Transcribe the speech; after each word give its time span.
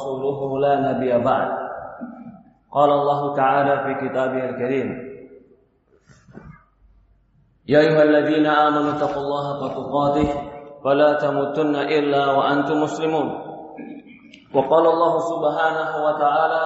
ورسوله 0.00 0.58
لا 0.58 0.74
نبي 0.80 1.24
بعد. 1.24 1.50
قال 2.72 2.90
الله 2.90 3.36
تعالى 3.36 3.74
في 3.84 4.08
كتابه 4.08 4.44
الكريم 4.48 4.88
يا 7.68 7.80
أيها 7.80 8.02
الذين 8.02 8.46
آمنوا 8.46 8.96
اتقوا 8.96 9.22
الله 9.22 9.44
حق 9.50 9.74
تقاته 9.74 10.28
فلا 10.84 11.12
تموتن 11.12 11.76
إلا 11.76 12.32
وأنتم 12.32 12.82
مسلمون. 12.82 13.28
وقال 14.54 14.84
الله 14.86 15.12
سبحانه 15.18 15.90
وتعالى 16.04 16.64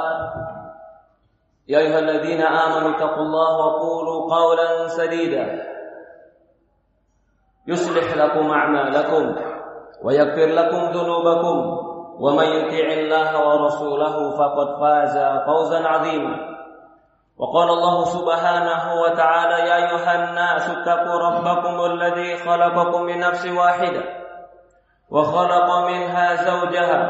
يا 1.69 1.79
أيها 1.79 1.99
الذين 1.99 2.43
آمنوا 2.43 2.91
اتقوا 2.97 3.25
الله 3.25 3.51
وقولوا 3.59 4.19
قولا 4.35 4.89
سديدا. 4.89 5.45
يصلح 7.67 8.17
لكم 8.17 8.51
أعمالكم 8.51 9.23
ويغفر 10.05 10.47
لكم 10.47 10.81
ذنوبكم. 10.97 11.84
ومن 12.21 12.45
يطع 12.45 12.87
الله 12.93 13.31
ورسوله 13.49 14.17
فقد 14.39 14.69
فاز 14.81 15.17
فوزا 15.47 15.89
عظيما. 15.89 16.55
وقال 17.39 17.69
الله 17.69 18.05
سبحانه 18.05 18.95
وتعالى 19.03 19.69
يا 19.69 19.77
أيها 19.77 20.13
الناس 20.15 20.71
اتقوا 20.71 21.19
ربكم 21.19 21.85
الذي 21.85 22.37
خلقكم 22.37 23.03
من 23.03 23.21
نفس 23.21 23.47
واحدة 23.47 24.03
وخلق 25.11 25.79
منها 25.79 26.35
زوجها 26.35 27.03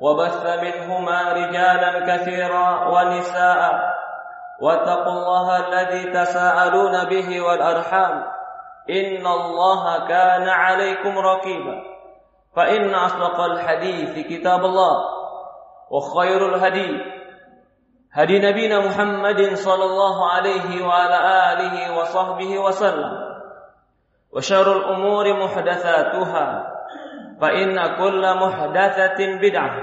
وبث 0.00 0.46
منهما 0.62 1.32
رجالا 1.32 1.92
كثيرا 2.06 2.88
ونساء 2.88 3.60
واتقوا 4.60 5.12
الله 5.12 5.56
الذي 5.56 6.12
تساءلون 6.12 7.04
به 7.04 7.40
والأرحام 7.40 8.24
إن 8.90 9.26
الله 9.26 10.08
كان 10.08 10.48
عليكم 10.48 11.18
رقيبا. 11.18 11.97
فإن 12.56 12.94
أصدق 12.94 13.40
الحديث 13.40 14.26
كتاب 14.26 14.64
الله 14.64 14.96
وخير 15.90 16.54
الهدي 16.54 17.00
هدي 18.12 18.38
نبينا 18.38 18.78
محمد 18.80 19.54
صلى 19.54 19.84
الله 19.84 20.30
عليه 20.30 20.86
وعلى 20.86 21.18
آله 21.52 21.98
وصحبه 21.98 22.58
وسلم 22.58 23.12
وشر 24.32 24.76
الأمور 24.76 25.44
محدثاتها 25.44 26.74
فإن 27.40 27.96
كل 27.96 28.34
محدثة 28.34 29.38
بدعة 29.42 29.76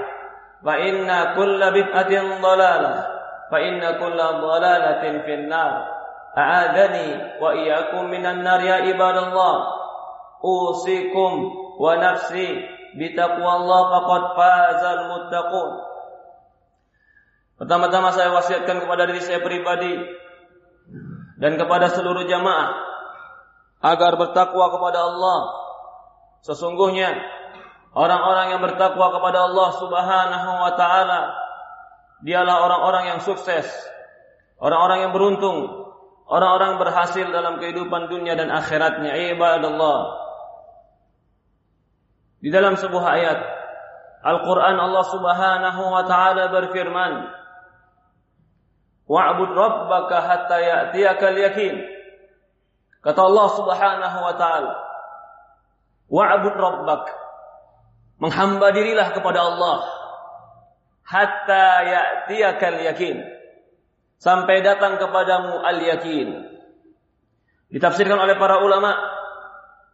فإن 0.64 1.34
كل 1.34 1.60
بدعة 1.70 2.40
ضلالة 2.42 3.06
فإن 3.50 3.80
كل 3.80 4.16
ضلالة 4.18 5.22
في 5.22 5.34
النار. 5.34 5.88
أعاذني 6.38 7.40
وإياكم 7.42 8.04
من 8.04 8.26
النار 8.26 8.60
يا 8.60 8.74
عباد 8.74 9.16
الله. 9.16 9.66
أوصيكم 10.44 11.52
ونفسي 11.79 12.47
بتقوى 12.97 13.51
الله 13.55 13.81
فقد 13.93 14.21
فاز 14.37 14.83
المتقون 14.83 15.71
Pertama-tama 17.61 18.09
saya 18.09 18.33
wasiatkan 18.33 18.81
kepada 18.81 19.05
diri 19.05 19.21
saya 19.21 19.37
pribadi 19.37 19.93
dan 21.37 21.61
kepada 21.61 21.93
seluruh 21.93 22.25
jamaah 22.25 22.73
agar 23.85 24.17
bertakwa 24.17 24.65
kepada 24.73 25.13
Allah. 25.13 25.39
Sesungguhnya 26.41 27.21
orang-orang 27.93 28.57
yang 28.57 28.61
bertakwa 28.65 29.13
kepada 29.13 29.45
Allah 29.45 29.69
Subhanahu 29.77 30.51
wa 30.57 30.73
taala 30.73 31.21
dialah 32.25 32.65
orang-orang 32.65 33.03
yang 33.13 33.19
sukses, 33.21 33.69
orang-orang 34.57 35.05
yang 35.05 35.13
beruntung, 35.13 35.85
orang-orang 36.29 36.81
berhasil 36.81 37.29
dalam 37.29 37.61
kehidupan 37.61 38.09
dunia 38.09 38.33
dan 38.33 38.49
akhiratnya. 38.49 39.37
Ibadallah. 39.37 39.99
Di 42.40 42.52
dalam 42.52 42.76
sebuah 42.76 43.04
ayat 43.16 43.38
Al-Quran 44.26 44.76
Allah 44.76 45.04
subhanahu 45.06 45.82
wa 45.86 46.02
ta'ala 46.04 46.50
berfirman 46.52 47.12
Wa'bud 49.06 49.50
rabbaka 49.54 50.18
hatta 50.18 50.58
ya'tiyakal 50.58 51.38
yakin. 51.38 51.78
Kata 53.06 53.20
Allah 53.22 53.48
subhanahu 53.54 54.18
wa 54.18 54.34
ta'ala 54.34 54.74
Wa'bud 56.10 56.56
rabbak. 56.58 57.04
Menghamba 58.18 58.72
dirilah 58.72 59.12
kepada 59.14 59.44
Allah 59.46 59.86
Hatta 61.06 61.86
ya'tiyakal 61.86 62.82
yakin. 62.82 63.22
Sampai 64.18 64.58
datang 64.66 64.98
kepadamu 64.98 65.62
al-yakin. 65.62 66.50
Ditafsirkan 67.70 68.18
oleh 68.18 68.34
para 68.34 68.58
ulama 68.58 68.90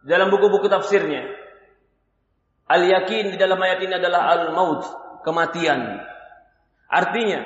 Dalam 0.03 0.33
buku-buku 0.33 0.67
tafsirnya 0.67 1.42
Al-yakin 2.73 3.29
di 3.29 3.37
dalam 3.37 3.61
ayat 3.61 3.85
ini 3.85 3.93
adalah 4.01 4.33
al-maut, 4.33 4.81
kematian. 5.21 6.01
Artinya, 6.89 7.45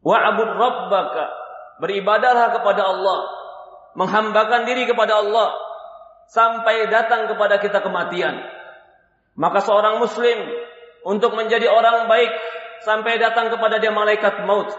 wa'bud 0.00 0.50
rabbaka, 0.56 1.24
beribadahlah 1.84 2.56
kepada 2.56 2.82
Allah, 2.88 3.18
menghambakan 3.92 4.64
diri 4.64 4.88
kepada 4.88 5.20
Allah 5.20 5.52
sampai 6.32 6.88
datang 6.88 7.28
kepada 7.28 7.60
kita 7.60 7.84
kematian. 7.84 8.40
Maka 9.36 9.60
seorang 9.60 10.00
muslim 10.00 10.38
untuk 11.04 11.36
menjadi 11.36 11.68
orang 11.68 12.08
baik 12.08 12.32
sampai 12.82 13.20
datang 13.20 13.52
kepada 13.52 13.76
dia 13.76 13.92
malaikat 13.92 14.48
maut. 14.48 14.72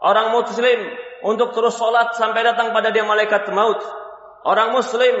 Orang 0.00 0.32
muslim 0.32 0.78
untuk 1.26 1.52
terus 1.52 1.76
sholat 1.76 2.16
sampai 2.16 2.46
datang 2.46 2.72
pada 2.72 2.94
dia 2.94 3.04
malaikat 3.04 3.50
maut. 3.52 3.82
Orang 4.46 4.72
muslim 4.72 5.14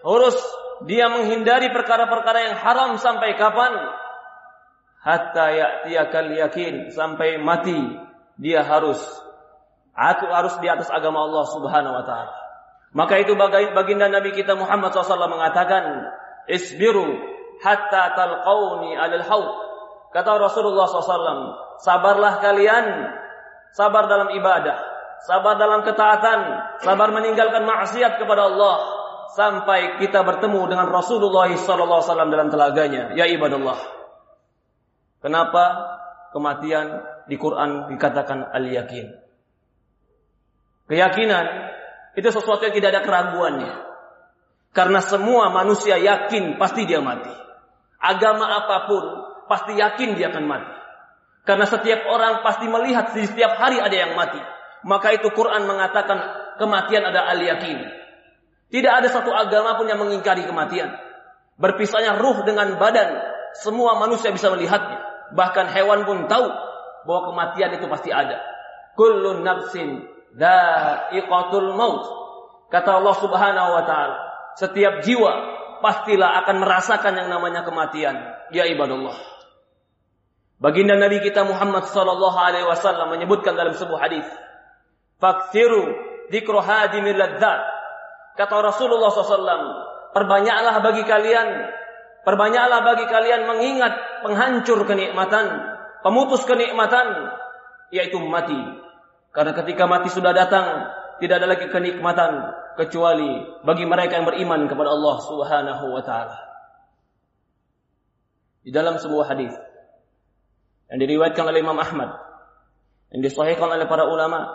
harus 0.00 0.36
dia 0.82 1.06
menghindari 1.06 1.70
perkara-perkara 1.70 2.50
yang 2.50 2.56
haram 2.58 2.90
sampai 2.98 3.38
kapan? 3.38 3.72
Hatta 5.04 5.46
ya'tiyakal 5.52 6.32
yakin 6.34 6.90
sampai 6.90 7.38
mati 7.38 7.76
dia 8.34 8.66
harus 8.66 8.98
harus 9.94 10.54
di 10.58 10.66
atas 10.66 10.90
agama 10.90 11.22
Allah 11.22 11.44
Subhanahu 11.54 11.94
wa 11.94 12.04
taala. 12.04 12.34
Maka 12.94 13.22
itu 13.22 13.34
baginda 13.74 14.06
Nabi 14.10 14.34
kita 14.34 14.54
Muhammad 14.54 14.94
SAW 14.94 15.26
mengatakan, 15.30 16.10
"Isbiru 16.46 17.06
hatta 17.62 18.14
talqauni 18.14 18.94
alal 18.94 19.26
haud." 19.26 19.50
Kata 20.14 20.38
Rasulullah 20.38 20.86
SAW, 20.86 21.58
sabarlah 21.82 22.38
kalian, 22.38 22.86
sabar 23.74 24.06
dalam 24.06 24.30
ibadah, 24.30 24.78
sabar 25.26 25.58
dalam 25.58 25.82
ketaatan, 25.82 26.40
sabar 26.86 27.10
meninggalkan 27.10 27.66
maksiat 27.66 28.22
kepada 28.22 28.46
Allah, 28.46 28.93
sampai 29.34 29.98
kita 29.98 30.22
bertemu 30.22 30.70
dengan 30.70 30.86
Rasulullah 30.88 31.50
SAW 31.50 32.30
dalam 32.30 32.48
telaganya. 32.48 33.12
Ya 33.18 33.26
ibadallah. 33.26 33.76
Kenapa 35.18 35.64
kematian 36.30 37.02
di 37.26 37.34
Quran 37.34 37.90
dikatakan 37.90 38.54
al-yakin? 38.54 39.10
Keyakinan 40.86 41.44
itu 42.14 42.28
sesuatu 42.30 42.62
yang 42.62 42.74
tidak 42.76 42.90
ada 42.94 43.02
keraguannya. 43.02 43.72
Karena 44.74 45.00
semua 45.02 45.50
manusia 45.50 45.98
yakin 45.98 46.58
pasti 46.58 46.86
dia 46.86 47.02
mati. 47.02 47.30
Agama 47.98 48.46
apa 48.62 48.86
pun 48.90 49.04
pasti 49.46 49.74
yakin 49.78 50.18
dia 50.18 50.30
akan 50.34 50.44
mati. 50.44 50.74
Karena 51.44 51.66
setiap 51.68 52.04
orang 52.08 52.40
pasti 52.40 52.66
melihat 52.68 53.12
setiap 53.14 53.56
hari 53.56 53.80
ada 53.80 53.94
yang 53.94 54.12
mati. 54.18 54.40
Maka 54.84 55.16
itu 55.16 55.32
Quran 55.32 55.64
mengatakan 55.64 56.20
kematian 56.60 57.08
ada 57.08 57.32
al-yakin. 57.32 58.03
Tidak 58.72 58.92
ada 58.92 59.08
satu 59.10 59.30
agama 59.30 59.76
pun 59.76 59.86
yang 59.88 60.00
mengingkari 60.00 60.44
kematian. 60.48 60.92
Berpisahnya 61.60 62.18
ruh 62.18 62.42
dengan 62.42 62.74
badan, 62.80 63.22
semua 63.58 63.96
manusia 63.98 64.34
bisa 64.34 64.50
melihatnya. 64.50 64.98
Bahkan 65.34 65.70
hewan 65.70 66.02
pun 66.04 66.26
tahu 66.26 66.46
bahwa 67.06 67.20
kematian 67.32 67.70
itu 67.78 67.86
pasti 67.86 68.10
ada. 68.10 68.42
Kullu 68.98 69.42
nafsin 69.42 70.02
dha'iqatul 70.34 71.74
maut. 71.78 72.04
Kata 72.70 72.98
Allah 72.98 73.14
Subhanahu 73.22 73.70
wa 73.70 73.82
taala, 73.86 74.16
setiap 74.58 75.06
jiwa 75.06 75.32
pastilah 75.78 76.42
akan 76.42 76.56
merasakan 76.64 77.12
yang 77.14 77.28
namanya 77.30 77.62
kematian. 77.62 78.16
Ya 78.50 78.66
ibadallah. 78.66 79.14
Baginda 80.58 80.96
Nabi 80.96 81.20
kita 81.20 81.44
Muhammad 81.44 81.86
sallallahu 81.90 82.38
alaihi 82.38 82.66
wasallam 82.66 83.12
menyebutkan 83.14 83.52
dalam 83.52 83.76
sebuah 83.76 84.00
hadis, 84.08 84.26
"Faksiru 85.20 85.92
dzikru 86.32 86.58
hadimil 86.62 87.18
ladzat." 87.18 87.73
Kata 88.34 88.54
Rasulullah 88.60 89.10
SAW, 89.14 89.62
perbanyaklah 90.10 90.82
bagi 90.82 91.06
kalian 91.06 91.48
Perbanyaklah 92.24 92.80
bagi 92.80 93.04
kalian 93.04 93.44
mengingat 93.44 94.24
penghancur 94.24 94.88
kenikmatan, 94.88 95.60
pemutus 96.00 96.40
kenikmatan, 96.48 97.28
yaitu 97.92 98.16
mati. 98.16 98.56
Karena 99.28 99.52
ketika 99.52 99.84
mati 99.84 100.08
sudah 100.08 100.32
datang, 100.32 100.88
tidak 101.20 101.44
ada 101.44 101.52
lagi 101.52 101.68
kenikmatan 101.68 102.48
kecuali 102.80 103.44
bagi 103.60 103.84
mereka 103.84 104.16
yang 104.16 104.26
beriman 104.26 104.64
kepada 104.64 104.88
Allah 104.88 105.16
Subhanahu 105.20 105.84
wa 105.92 106.00
taala. 106.00 106.38
Di 108.64 108.72
dalam 108.72 108.96
sebuah 108.96 109.28
hadis 109.28 109.52
yang 110.88 111.04
diriwayatkan 111.04 111.44
oleh 111.44 111.60
Imam 111.60 111.76
Ahmad 111.76 112.08
yang 113.12 113.20
disahihkan 113.20 113.68
oleh 113.68 113.84
para 113.84 114.08
ulama, 114.08 114.48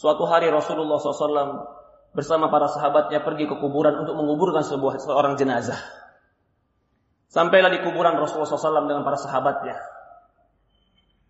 suatu 0.00 0.24
hari 0.24 0.48
Rasulullah 0.48 0.96
SAW 0.96 1.79
bersama 2.10 2.50
para 2.50 2.66
sahabatnya 2.66 3.22
pergi 3.22 3.46
ke 3.46 3.56
kuburan 3.58 4.02
untuk 4.02 4.18
menguburkan 4.18 4.66
sebuah 4.66 4.98
seorang 4.98 5.38
jenazah. 5.38 5.78
Sampailah 7.30 7.70
di 7.70 7.86
kuburan 7.86 8.18
Rasulullah 8.18 8.50
SAW 8.50 8.90
dengan 8.90 9.06
para 9.06 9.14
sahabatnya. 9.14 9.78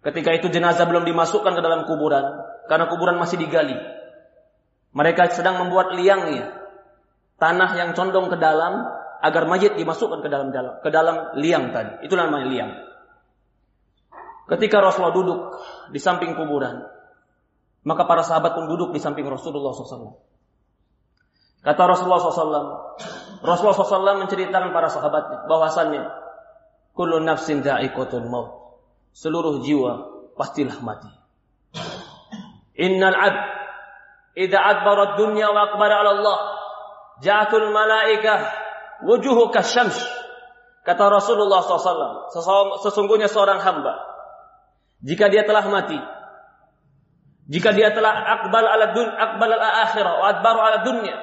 Ketika 0.00 0.32
itu 0.32 0.48
jenazah 0.48 0.88
belum 0.88 1.04
dimasukkan 1.04 1.52
ke 1.52 1.60
dalam 1.60 1.84
kuburan, 1.84 2.24
karena 2.72 2.88
kuburan 2.88 3.20
masih 3.20 3.36
digali. 3.36 3.76
Mereka 4.96 5.28
sedang 5.36 5.60
membuat 5.60 5.92
liangnya, 5.92 6.56
tanah 7.36 7.76
yang 7.76 7.92
condong 7.92 8.32
ke 8.32 8.40
dalam, 8.40 8.88
agar 9.20 9.44
mayit 9.44 9.76
dimasukkan 9.76 10.24
ke 10.24 10.28
dalam 10.32 10.48
dalam 10.48 10.80
ke 10.80 10.88
dalam 10.88 11.36
liang 11.36 11.76
tadi. 11.76 12.08
Itu 12.08 12.16
namanya 12.16 12.48
liang. 12.48 12.72
Ketika 14.48 14.80
Rasulullah 14.80 15.14
duduk 15.14 15.40
di 15.92 16.00
samping 16.00 16.32
kuburan, 16.32 16.80
maka 17.84 18.02
para 18.08 18.24
sahabat 18.24 18.56
pun 18.56 18.66
duduk 18.72 18.96
di 18.96 18.98
samping 18.98 19.28
Rasulullah 19.28 19.76
SAW. 19.76 20.16
Kata 21.60 21.82
Rasulullah 21.84 22.20
SAW, 22.24 22.68
Rasulullah 23.44 23.76
SAW 23.76 24.22
menceritakan 24.24 24.72
para 24.72 24.88
sahabatnya 24.88 25.44
bahwasannya 25.44 26.08
kullu 26.96 27.20
nafsin 27.20 27.60
dha'iqatul 27.60 28.28
maut. 28.28 28.80
Seluruh 29.12 29.60
jiwa 29.60 29.92
pastilah 30.38 30.80
mati. 30.80 31.10
Innal 32.80 33.12
'abd 33.12 33.44
idza 34.40 34.56
adbara 34.56 35.20
dunya 35.20 35.52
wa 35.52 35.68
aqbala 35.68 35.94
'ala 36.00 36.10
Allah 36.16 36.38
ja'atul 37.20 37.68
malaikah 37.68 38.40
wujuhuka 39.04 39.60
syams. 39.60 40.00
Kata 40.80 41.12
Rasulullah 41.12 41.60
SAW, 41.60 42.32
sesungguhnya 42.80 43.28
seorang 43.28 43.60
hamba 43.60 44.00
jika 45.04 45.28
dia 45.32 45.44
telah 45.48 45.64
mati, 45.68 45.96
jika 47.48 47.72
dia 47.72 47.92
telah 47.92 48.12
akbal 48.12 48.64
ala 48.64 48.92
dun 48.92 49.08
akbal 49.08 49.48
ala 49.48 49.68
akhirah 49.88 50.12
wa 50.20 50.26
adbaru 50.28 50.60
ala 50.60 50.78
dunya, 50.84 51.16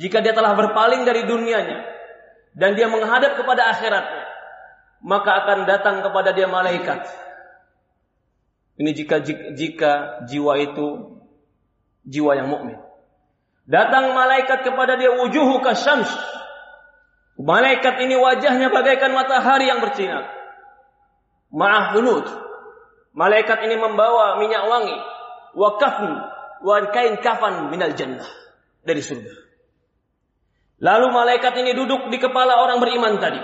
jika 0.00 0.24
dia 0.24 0.32
telah 0.32 0.56
berpaling 0.56 1.04
dari 1.04 1.28
dunianya 1.28 1.84
dan 2.56 2.72
dia 2.72 2.88
menghadap 2.88 3.36
kepada 3.36 3.68
akhiratnya, 3.68 4.24
maka 5.04 5.44
akan 5.44 5.68
datang 5.68 6.00
kepada 6.00 6.32
dia 6.32 6.48
malaikat. 6.48 7.04
Ini 8.80 8.96
jika 8.96 9.20
jika 9.52 9.92
jiwa 10.24 10.56
itu 10.56 11.20
jiwa 12.08 12.32
yang 12.32 12.48
mukmin. 12.48 12.80
Datang 13.68 14.16
malaikat 14.16 14.64
kepada 14.64 14.96
dia 14.96 15.12
wujuhu 15.20 15.60
kasyams. 15.60 16.08
Malaikat 17.36 18.00
ini 18.00 18.16
wajahnya 18.16 18.72
bagaikan 18.72 19.12
matahari 19.12 19.68
yang 19.68 19.84
bersinar. 19.84 20.32
Ma'ah 21.52 21.92
Malaikat 23.10 23.58
ini 23.68 23.76
membawa 23.76 24.38
minyak 24.38 24.64
wangi, 24.64 24.96
wa 25.58 25.76
kafn, 25.76 26.12
wa 26.62 26.76
kain 26.94 27.18
kafan 27.20 27.68
minal 27.68 27.92
jannah 27.92 28.26
dari 28.86 29.02
surga. 29.02 29.49
Lalu 30.80 31.06
malaikat 31.12 31.52
ini 31.60 31.76
duduk 31.76 32.08
di 32.08 32.16
kepala 32.16 32.64
orang 32.64 32.80
beriman 32.80 33.20
tadi. 33.20 33.40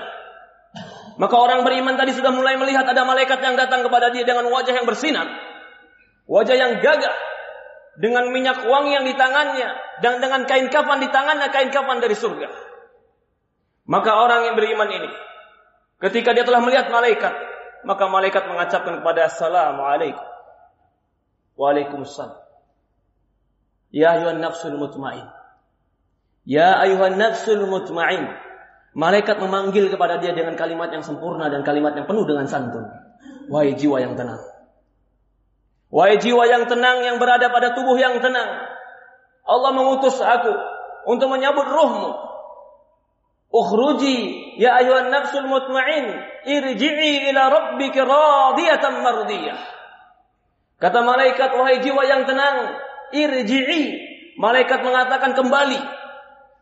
Maka 1.17 1.37
orang 1.37 1.65
beriman 1.65 1.97
tadi 1.97 2.17
sudah 2.17 2.33
mulai 2.33 2.57
melihat 2.57 2.89
ada 2.89 3.05
malaikat 3.05 3.41
yang 3.45 3.57
datang 3.57 3.85
kepada 3.85 4.13
dia 4.13 4.25
dengan 4.25 4.49
wajah 4.49 4.73
yang 4.73 4.89
bersinar. 4.89 5.29
Wajah 6.29 6.57
yang 6.57 6.73
gagah. 6.81 7.17
Dengan 7.97 8.29
minyak 8.29 8.65
wangi 8.65 8.93
yang 8.93 9.05
di 9.05 9.17
tangannya. 9.17 9.69
Dan 10.05 10.21
dengan 10.21 10.45
kain 10.49 10.69
kafan 10.69 11.01
di 11.01 11.09
tangannya, 11.09 11.49
kain 11.53 11.73
kafan 11.73 12.01
dari 12.01 12.17
surga. 12.17 12.49
Maka 13.89 14.11
orang 14.17 14.49
yang 14.49 14.57
beriman 14.57 14.89
ini. 14.93 15.11
Ketika 16.01 16.33
dia 16.33 16.45
telah 16.45 16.65
melihat 16.65 16.89
malaikat. 16.89 17.33
Maka 17.85 18.05
malaikat 18.09 18.49
mengacapkan 18.49 19.01
kepada 19.01 19.29
Assalamualaikum. 19.29 20.25
Waalaikumsalam. 21.57 22.41
Ya 23.93 24.21
ayuhan 24.21 24.41
nafsul 24.41 24.77
mutmain. 24.77 25.36
Ya 26.47 26.79
ayuhan 26.79 27.19
nafsul 27.19 27.67
mutmain. 27.67 28.31
Malaikat 28.97 29.43
memanggil 29.43 29.91
kepada 29.91 30.23
dia 30.23 30.33
dengan 30.33 30.55
kalimat 30.55 30.89
yang 30.89 31.03
sempurna 31.03 31.51
dan 31.51 31.67
kalimat 31.67 31.93
yang 31.99 32.07
penuh 32.07 32.25
dengan 32.25 32.47
santun. 32.47 32.87
Wahai 33.51 33.75
jiwa 33.75 33.99
yang 34.01 34.15
tenang. 34.15 34.41
Wahai 35.91 36.17
jiwa 36.23 36.47
yang 36.47 36.71
tenang 36.71 37.03
yang 37.03 37.19
berada 37.19 37.51
pada 37.51 37.75
tubuh 37.75 37.99
yang 37.99 38.23
tenang. 38.23 38.63
Allah 39.43 39.71
mengutus 39.75 40.17
aku 40.23 40.55
untuk 41.11 41.29
menyambut 41.35 41.67
ruhmu. 41.67 42.15
Ukhruji 43.51 44.17
ya 44.63 44.79
ayuhan 44.81 45.11
nafsul 45.11 45.51
mutmain. 45.51 46.15
Irji'i 46.47 47.35
ila 47.35 47.43
rabbika 47.51 48.07
radiyatan 48.07 49.03
mardiyah. 49.03 49.61
Kata 50.79 51.03
malaikat, 51.03 51.59
wahai 51.59 51.83
jiwa 51.83 52.07
yang 52.07 52.23
tenang. 52.23 52.79
Irji'i. 53.11 54.15
Malaikat 54.39 54.85
mengatakan 54.85 55.35
kembali 55.35 56.06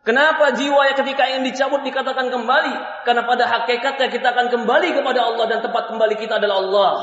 Kenapa 0.05 0.53
jiwa 0.53 0.85
yang 0.85 0.97
ketika 1.01 1.25
ingin 1.33 1.49
dicabut 1.49 1.81
dikatakan 1.81 2.29
kembali? 2.29 2.73
Karena 3.09 3.25
pada 3.25 3.49
hakikatnya 3.49 4.13
kita 4.13 4.37
akan 4.37 4.53
kembali 4.53 4.93
kepada 4.93 5.25
Allah 5.25 5.45
dan 5.49 5.59
tempat 5.65 5.89
kembali 5.89 6.13
kita 6.21 6.37
adalah 6.37 6.61
Allah. 6.61 6.93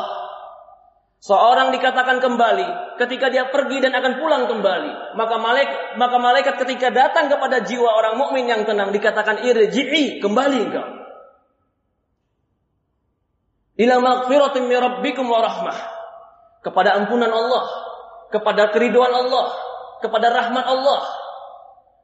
Seorang 1.23 1.75
dikatakan 1.75 2.23
kembali 2.23 2.99
ketika 3.03 3.27
dia 3.27 3.51
pergi 3.51 3.83
dan 3.83 3.91
akan 3.95 4.23
pulang 4.23 4.47
kembali. 4.47 5.19
Maka 5.19 5.35
malaikat, 5.35 5.99
maka 5.99 6.17
malaikat 6.23 6.55
ketika 6.63 6.95
datang 6.95 7.27
kepada 7.27 7.67
jiwa 7.67 7.91
orang 7.91 8.23
mukmin 8.23 8.47
yang 8.47 8.63
tenang 8.63 8.95
dikatakan 8.95 9.43
irji'i, 9.51 10.23
kembali 10.23 10.59
engkau. 10.71 10.87
Ila 13.83 13.99
maghfiratin 13.99 14.63
min 14.67 14.79
rabbikum 14.79 15.27
wa 15.27 15.43
rahmah. 15.43 15.79
Kepada 16.63 16.95
ampunan 17.03 17.35
Allah, 17.35 17.67
kepada 18.31 18.71
keriduan 18.71 19.11
Allah, 19.11 19.51
kepada 19.99 20.31
rahmat 20.31 20.67
Allah, 20.71 21.22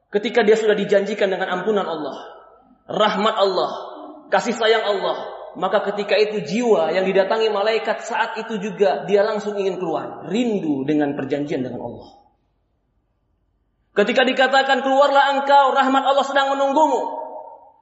Ketika 0.09 0.41
dia 0.41 0.57
sudah 0.57 0.73
dijanjikan 0.73 1.29
dengan 1.29 1.61
ampunan 1.61 1.85
Allah, 1.85 2.17
rahmat 2.89 3.35
Allah, 3.37 3.71
kasih 4.33 4.57
sayang 4.57 4.81
Allah, 4.81 5.21
maka 5.53 5.85
ketika 5.93 6.17
itu 6.17 6.41
jiwa 6.41 6.89
yang 6.93 7.05
didatangi 7.05 7.53
malaikat 7.53 8.01
saat 8.05 8.37
itu 8.41 8.57
juga 8.57 9.05
dia 9.05 9.21
langsung 9.21 9.53
ingin 9.57 9.77
keluar, 9.77 10.25
rindu 10.25 10.81
dengan 10.85 11.13
perjanjian 11.13 11.61
dengan 11.61 11.85
Allah. 11.85 12.09
Ketika 13.93 14.25
dikatakan 14.25 14.81
keluarlah 14.85 15.37
engkau, 15.37 15.77
rahmat 15.77 16.03
Allah 16.05 16.25
sedang 16.25 16.57
menunggumu. 16.57 17.01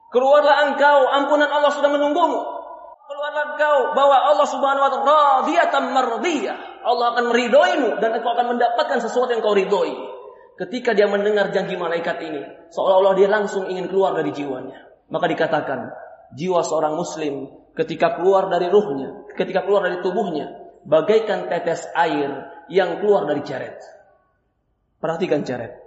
Keluarlah 0.08 0.72
engkau, 0.72 0.98
ampunan 1.08 1.48
Allah 1.48 1.72
sedang 1.72 1.96
menunggumu. 1.96 2.40
Keluarlah 3.08 3.56
engkau 3.56 3.76
bahwa 3.96 4.16
Allah 4.20 4.48
Subhanahu 4.48 4.84
wa 4.84 4.92
taala 4.92 5.16
radiyatan 5.44 5.84
mardiyah. 5.96 6.56
Allah 6.84 7.06
akan 7.16 7.24
meridhoimu 7.32 8.00
dan 8.04 8.20
engkau 8.20 8.36
akan 8.36 8.56
mendapatkan 8.56 8.98
sesuatu 9.04 9.32
yang 9.32 9.40
kau 9.44 9.56
ridhoi. 9.56 10.17
Ketika 10.58 10.90
dia 10.90 11.06
mendengar 11.06 11.54
janji 11.54 11.78
malaikat 11.78 12.18
ini, 12.18 12.42
seolah-olah 12.74 13.14
dia 13.14 13.30
langsung 13.30 13.70
ingin 13.70 13.86
keluar 13.86 14.18
dari 14.18 14.34
jiwanya. 14.34 14.90
Maka 15.06 15.30
dikatakan, 15.30 15.94
jiwa 16.34 16.66
seorang 16.66 16.98
muslim 16.98 17.46
ketika 17.78 18.18
keluar 18.18 18.50
dari 18.50 18.66
ruhnya, 18.66 19.30
ketika 19.38 19.62
keluar 19.62 19.86
dari 19.86 20.02
tubuhnya, 20.02 20.50
bagaikan 20.82 21.46
tetes 21.46 21.86
air 21.94 22.50
yang 22.66 22.98
keluar 22.98 23.30
dari 23.30 23.46
ceret. 23.46 23.78
Perhatikan 24.98 25.46
ceret. 25.46 25.78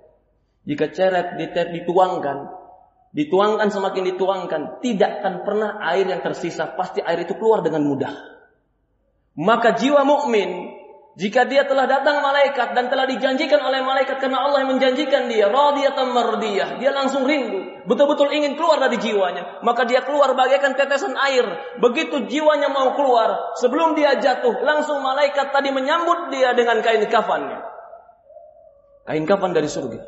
Jika 0.64 0.88
ceret 0.96 1.36
dituangkan, 1.76 2.48
dituangkan 3.12 3.68
semakin 3.76 4.04
dituangkan, 4.16 4.62
tidak 4.80 5.20
akan 5.20 5.34
pernah 5.44 5.84
air 5.84 6.08
yang 6.08 6.24
tersisa, 6.24 6.72
pasti 6.80 7.04
air 7.04 7.28
itu 7.28 7.36
keluar 7.36 7.60
dengan 7.60 7.84
mudah. 7.84 8.14
Maka 9.36 9.76
jiwa 9.76 10.08
mukmin 10.08 10.71
jika 11.12 11.44
dia 11.44 11.68
telah 11.68 11.92
datang 11.92 12.24
malaikat 12.24 12.72
dan 12.72 12.88
telah 12.88 13.04
dijanjikan 13.04 13.60
oleh 13.60 13.84
malaikat 13.84 14.24
karena 14.24 14.48
Allah 14.48 14.64
yang 14.64 14.80
menjanjikan 14.80 15.28
dia, 15.28 15.52
radiyatan 15.52 16.08
mardiyah, 16.08 16.80
dia 16.80 16.96
langsung 16.96 17.28
rindu, 17.28 17.84
betul-betul 17.84 18.32
ingin 18.32 18.56
keluar 18.56 18.80
dari 18.80 18.96
jiwanya, 18.96 19.60
maka 19.60 19.84
dia 19.84 20.08
keluar 20.08 20.32
bagaikan 20.40 20.72
tetesan 20.72 21.20
air. 21.20 21.44
Begitu 21.84 22.32
jiwanya 22.32 22.72
mau 22.72 22.96
keluar, 22.96 23.60
sebelum 23.60 24.00
dia 24.00 24.24
jatuh, 24.24 24.64
langsung 24.64 25.04
malaikat 25.04 25.52
tadi 25.52 25.76
menyambut 25.76 26.32
dia 26.32 26.56
dengan 26.56 26.80
kain 26.80 27.04
kafannya. 27.12 27.60
Kain 29.04 29.28
kafan 29.28 29.52
dari 29.52 29.68
surga. 29.68 30.00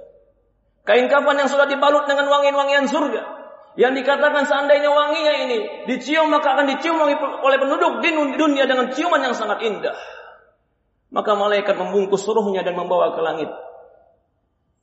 Kain 0.88 1.12
kafan 1.12 1.36
yang 1.36 1.52
sudah 1.52 1.68
dibalut 1.68 2.08
dengan 2.08 2.32
wangi-wangian 2.32 2.88
surga. 2.88 3.44
Yang 3.76 4.06
dikatakan 4.06 4.46
seandainya 4.46 4.88
wanginya 4.88 5.34
ini 5.50 5.60
dicium 5.90 6.30
maka 6.30 6.54
akan 6.54 6.70
dicium 6.70 6.96
oleh 7.02 7.58
penduduk 7.58 8.06
di 8.06 8.14
dunia 8.38 8.70
dengan 8.70 8.94
ciuman 8.94 9.20
yang 9.20 9.34
sangat 9.34 9.66
indah. 9.66 9.98
Maka 11.14 11.38
malaikat 11.38 11.78
membungkus 11.78 12.26
ruhnya 12.26 12.66
dan 12.66 12.74
membawa 12.74 13.14
ke 13.14 13.22
langit. 13.22 13.50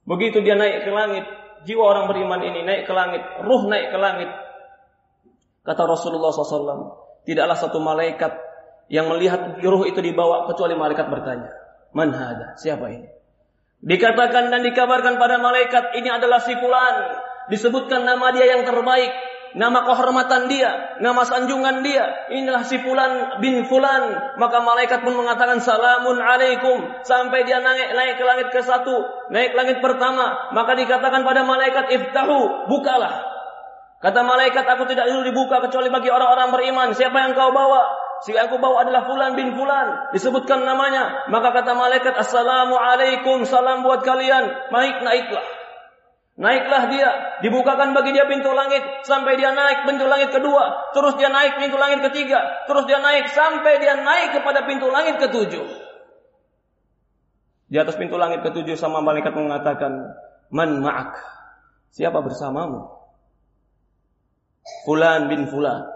Begitu 0.07 0.41
dia 0.47 0.55
naik 0.55 0.87
ke 0.87 0.91
langit, 0.95 1.27
jiwa 1.67 1.85
orang 1.91 2.07
beriman 2.07 2.41
ini 2.47 2.63
naik 2.63 2.87
ke 2.87 2.93
langit, 2.95 3.23
ruh 3.43 3.67
naik 3.67 3.91
ke 3.91 3.99
langit. 3.99 4.31
Kata 5.67 5.83
Rasulullah 5.85 6.31
SAW, 6.31 6.95
tidaklah 7.27 7.59
satu 7.59 7.83
malaikat 7.83 8.33
yang 8.91 9.11
melihat 9.11 9.59
ruh 9.61 9.85
itu 9.87 9.99
dibawa 9.99 10.47
kecuali 10.47 10.79
malaikat 10.79 11.07
bertanya, 11.11 11.51
Man 11.91 12.15
hada? 12.15 12.55
Siapa 12.59 12.87
ini? 12.91 13.07
Dikatakan 13.81 14.53
dan 14.53 14.61
dikabarkan 14.63 15.17
pada 15.17 15.41
malaikat 15.41 15.97
ini 15.97 16.09
adalah 16.13 16.39
si 16.45 16.53
fulan. 16.55 17.17
Disebutkan 17.49 18.07
nama 18.07 18.31
dia 18.31 18.47
yang 18.47 18.63
terbaik, 18.63 19.11
nama 19.55 19.83
kehormatan 19.83 20.47
dia, 20.47 20.99
nama 21.03 21.27
sanjungan 21.27 21.83
dia. 21.83 22.31
Inilah 22.31 22.63
si 22.67 22.79
fulan 22.79 23.43
bin 23.43 23.67
fulan. 23.67 24.37
Maka 24.39 24.63
malaikat 24.63 25.03
pun 25.03 25.17
mengatakan 25.19 25.59
salamun 25.59 26.19
alaikum 26.23 27.03
sampai 27.03 27.43
dia 27.49 27.59
naik 27.59 27.95
naik 27.95 28.15
ke 28.21 28.25
langit 28.27 28.49
ke 28.55 28.61
satu, 28.63 29.27
naik 29.35 29.55
langit 29.59 29.83
pertama. 29.83 30.55
Maka 30.55 30.79
dikatakan 30.79 31.27
pada 31.27 31.43
malaikat 31.43 31.91
iftahu, 31.91 32.71
bukalah. 32.71 33.31
Kata 34.01 34.25
malaikat 34.25 34.65
aku 34.65 34.89
tidak 34.89 35.13
dulu 35.13 35.29
dibuka 35.29 35.61
kecuali 35.61 35.93
bagi 35.93 36.09
orang-orang 36.09 36.49
beriman. 36.57 36.89
Siapa 36.97 37.21
yang 37.21 37.37
kau 37.37 37.53
bawa? 37.53 37.85
Si 38.25 38.33
aku 38.33 38.57
bawa 38.57 38.89
adalah 38.89 39.05
fulan 39.05 39.37
bin 39.37 39.53
fulan. 39.53 40.13
Disebutkan 40.17 40.65
namanya. 40.65 41.29
Maka 41.29 41.53
kata 41.53 41.77
malaikat 41.77 42.17
assalamu 42.17 42.81
alaikum 42.81 43.45
salam 43.45 43.85
buat 43.85 44.01
kalian. 44.01 44.73
Naik 44.73 45.05
naiklah. 45.05 45.60
Naiklah 46.41 46.89
dia, 46.89 47.11
dibukakan 47.45 47.93
bagi 47.93 48.17
dia 48.17 48.25
pintu 48.25 48.49
langit 48.57 49.05
sampai 49.05 49.37
dia 49.37 49.53
naik 49.53 49.85
pintu 49.85 50.09
langit 50.09 50.33
kedua, 50.33 50.89
terus 50.97 51.21
dia 51.21 51.29
naik 51.29 51.61
pintu 51.61 51.77
langit 51.77 52.01
ketiga, 52.09 52.65
terus 52.65 52.89
dia 52.89 52.97
naik 52.97 53.29
sampai 53.29 53.77
dia 53.77 54.01
naik 54.01 54.41
kepada 54.41 54.65
pintu 54.65 54.89
langit 54.89 55.21
ketujuh. 55.21 55.69
Di 57.69 57.77
atas 57.77 57.93
pintu 58.01 58.17
langit 58.17 58.41
ketujuh 58.41 58.73
sama 58.81 59.05
malaikat 59.05 59.37
mengatakan, 59.37 60.17
"Man 60.49 60.81
ma'ak?" 60.81 61.13
Siapa 61.93 62.25
bersamamu? 62.25 62.89
Fulan 64.89 65.29
bin 65.29 65.45
Fulan. 65.45 65.93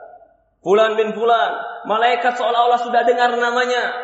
Fulan 0.61 0.93
bin 1.01 1.17
Fulan. 1.17 1.53
Malaikat 1.89 2.37
seolah-olah 2.37 2.85
sudah 2.85 3.01
dengar 3.09 3.33
namanya. 3.33 3.97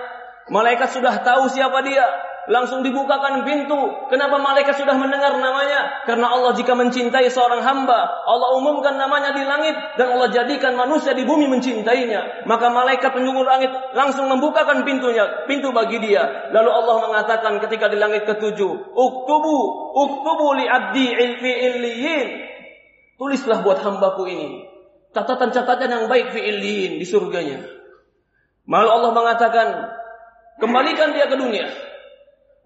Malaikat 0.48 0.88
sudah 0.88 1.20
tahu 1.20 1.52
siapa 1.52 1.84
dia 1.84 2.29
langsung 2.48 2.80
dibukakan 2.80 3.44
pintu. 3.44 4.08
Kenapa 4.08 4.40
malaikat 4.40 4.78
sudah 4.80 4.96
mendengar 4.96 5.36
namanya? 5.36 6.06
Karena 6.08 6.32
Allah 6.32 6.56
jika 6.56 6.72
mencintai 6.72 7.28
seorang 7.28 7.60
hamba, 7.60 8.24
Allah 8.24 8.56
umumkan 8.56 8.96
namanya 8.96 9.36
di 9.36 9.44
langit 9.44 9.76
dan 10.00 10.16
Allah 10.16 10.32
jadikan 10.32 10.78
manusia 10.78 11.12
di 11.12 11.28
bumi 11.28 11.50
mencintainya. 11.50 12.46
Maka 12.48 12.72
malaikat 12.72 13.12
penjungur 13.12 13.44
langit 13.44 13.68
langsung 13.92 14.30
membukakan 14.30 14.86
pintunya, 14.88 15.44
pintu 15.44 15.74
bagi 15.74 16.00
dia. 16.00 16.48
Lalu 16.54 16.70
Allah 16.70 16.96
mengatakan 17.10 17.60
ketika 17.60 17.92
di 17.92 18.00
langit 18.00 18.24
ketujuh, 18.24 18.72
"Uktubu, 18.96 19.58
uktubu 19.98 20.56
li 20.56 20.64
abdi 20.64 21.06
ilfi 21.12 21.52
illiyin." 21.52 22.28
Tulislah 23.20 23.60
buat 23.60 23.84
hambaku 23.84 24.24
ini 24.24 24.70
catatan-catatan 25.10 25.90
yang 25.90 26.04
baik 26.06 26.30
fi 26.34 26.40
illiyin 26.40 27.02
di 27.02 27.06
surganya. 27.06 27.66
Malu 28.70 28.86
Allah 28.86 29.10
mengatakan, 29.10 29.66
kembalikan 30.62 31.10
dia 31.10 31.26
ke 31.26 31.34
dunia. 31.34 31.66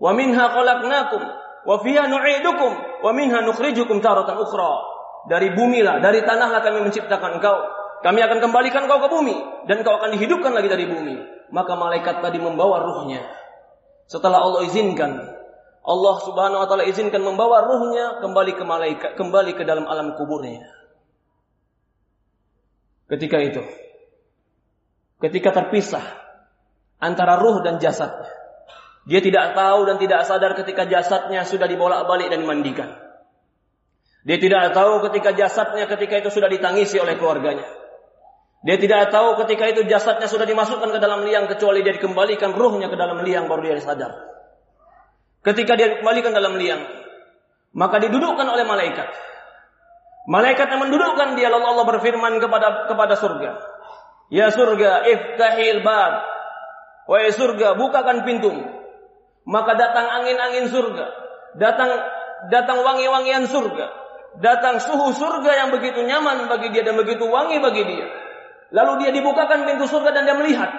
Wa 0.04 0.12
minha 0.12 0.44
khalaqnakum 0.52 1.22
wa 1.64 1.76
fiha 1.80 2.04
nu'idukum 2.12 3.00
wa 3.00 3.10
minha 3.16 3.40
nukhrijukum 3.40 4.04
taratan 4.04 4.36
ukhra. 4.36 4.92
Dari 5.24 5.56
bumi 5.56 5.80
lah, 5.80 6.04
dari 6.04 6.20
tanah 6.20 6.52
lah 6.52 6.60
kami 6.60 6.84
menciptakan 6.84 7.40
engkau. 7.40 7.56
Kami 8.04 8.20
akan 8.20 8.44
kembalikan 8.44 8.84
kau 8.84 9.00
ke 9.00 9.08
bumi 9.08 9.32
dan 9.64 9.80
kau 9.80 9.96
akan 9.96 10.12
dihidupkan 10.12 10.52
lagi 10.52 10.68
dari 10.68 10.84
bumi. 10.84 11.48
Maka 11.48 11.72
malaikat 11.72 12.20
tadi 12.20 12.36
membawa 12.36 12.84
ruhnya. 12.84 13.24
Setelah 14.04 14.44
Allah 14.44 14.68
izinkan, 14.68 15.16
Allah 15.80 16.14
Subhanahu 16.20 16.60
wa 16.60 16.68
taala 16.68 16.84
izinkan 16.84 17.24
membawa 17.24 17.64
ruhnya 17.64 18.20
kembali 18.20 18.52
ke 18.60 18.64
malaikat, 18.68 19.10
kembali 19.16 19.56
ke 19.56 19.64
dalam 19.64 19.88
alam 19.88 20.20
kuburnya. 20.20 20.68
Ketika 23.08 23.40
itu, 23.40 23.64
ketika 25.24 25.56
terpisah 25.56 26.04
antara 27.00 27.40
ruh 27.40 27.64
dan 27.64 27.80
jasadnya, 27.80 28.43
dia 29.04 29.20
tidak 29.20 29.52
tahu 29.52 29.84
dan 29.84 29.96
tidak 30.00 30.24
sadar 30.24 30.56
ketika 30.56 30.88
jasadnya 30.88 31.44
sudah 31.44 31.68
dibolak-balik 31.68 32.32
dan 32.32 32.40
dimandikan. 32.40 32.96
Dia 34.24 34.40
tidak 34.40 34.72
tahu 34.72 35.04
ketika 35.08 35.36
jasadnya 35.36 35.84
ketika 35.84 36.24
itu 36.24 36.32
sudah 36.32 36.48
ditangisi 36.48 36.96
oleh 36.96 37.20
keluarganya. 37.20 37.68
Dia 38.64 38.80
tidak 38.80 39.12
tahu 39.12 39.36
ketika 39.44 39.68
itu 39.68 39.84
jasadnya 39.84 40.24
sudah 40.24 40.48
dimasukkan 40.48 40.88
ke 40.88 40.96
dalam 40.96 41.28
liang 41.28 41.44
kecuali 41.44 41.84
dia 41.84 42.00
dikembalikan 42.00 42.56
ruhnya 42.56 42.88
ke 42.88 42.96
dalam 42.96 43.20
liang 43.20 43.44
baru 43.44 43.60
dia 43.60 43.76
sadar. 43.84 44.16
Ketika 45.44 45.76
dia 45.76 45.92
dikembalikan 45.92 46.32
dalam 46.32 46.56
liang, 46.56 46.80
maka 47.76 48.00
didudukkan 48.00 48.48
oleh 48.48 48.64
malaikat. 48.64 49.12
Malaikat 50.24 50.72
yang 50.72 50.80
mendudukkan 50.88 51.36
dia 51.36 51.52
lalu 51.52 51.68
Allah 51.68 51.84
berfirman 51.84 52.40
kepada 52.40 52.88
kepada 52.88 53.20
surga. 53.20 53.50
Ya 54.32 54.48
surga, 54.48 55.04
iftahil 55.12 55.84
bab. 55.84 56.24
Wahai 57.04 57.36
surga, 57.36 57.76
bukakan 57.76 58.24
pintumu 58.24 58.83
maka 59.44 59.76
datang 59.76 60.08
angin-angin 60.20 60.72
surga, 60.72 61.06
datang 61.60 61.90
datang 62.48 62.80
wangi-wangian 62.80 63.44
surga, 63.48 63.86
datang 64.40 64.80
suhu 64.80 65.12
surga 65.12 65.52
yang 65.64 65.68
begitu 65.72 66.00
nyaman 66.04 66.48
bagi 66.48 66.72
dia 66.72 66.82
dan 66.84 66.96
begitu 66.96 67.28
wangi 67.28 67.60
bagi 67.60 67.84
dia. 67.84 68.08
Lalu 68.74 69.06
dia 69.06 69.10
dibukakan 69.14 69.68
pintu 69.68 69.86
surga 69.86 70.10
dan 70.10 70.26
dia 70.26 70.34
melihat. 70.34 70.70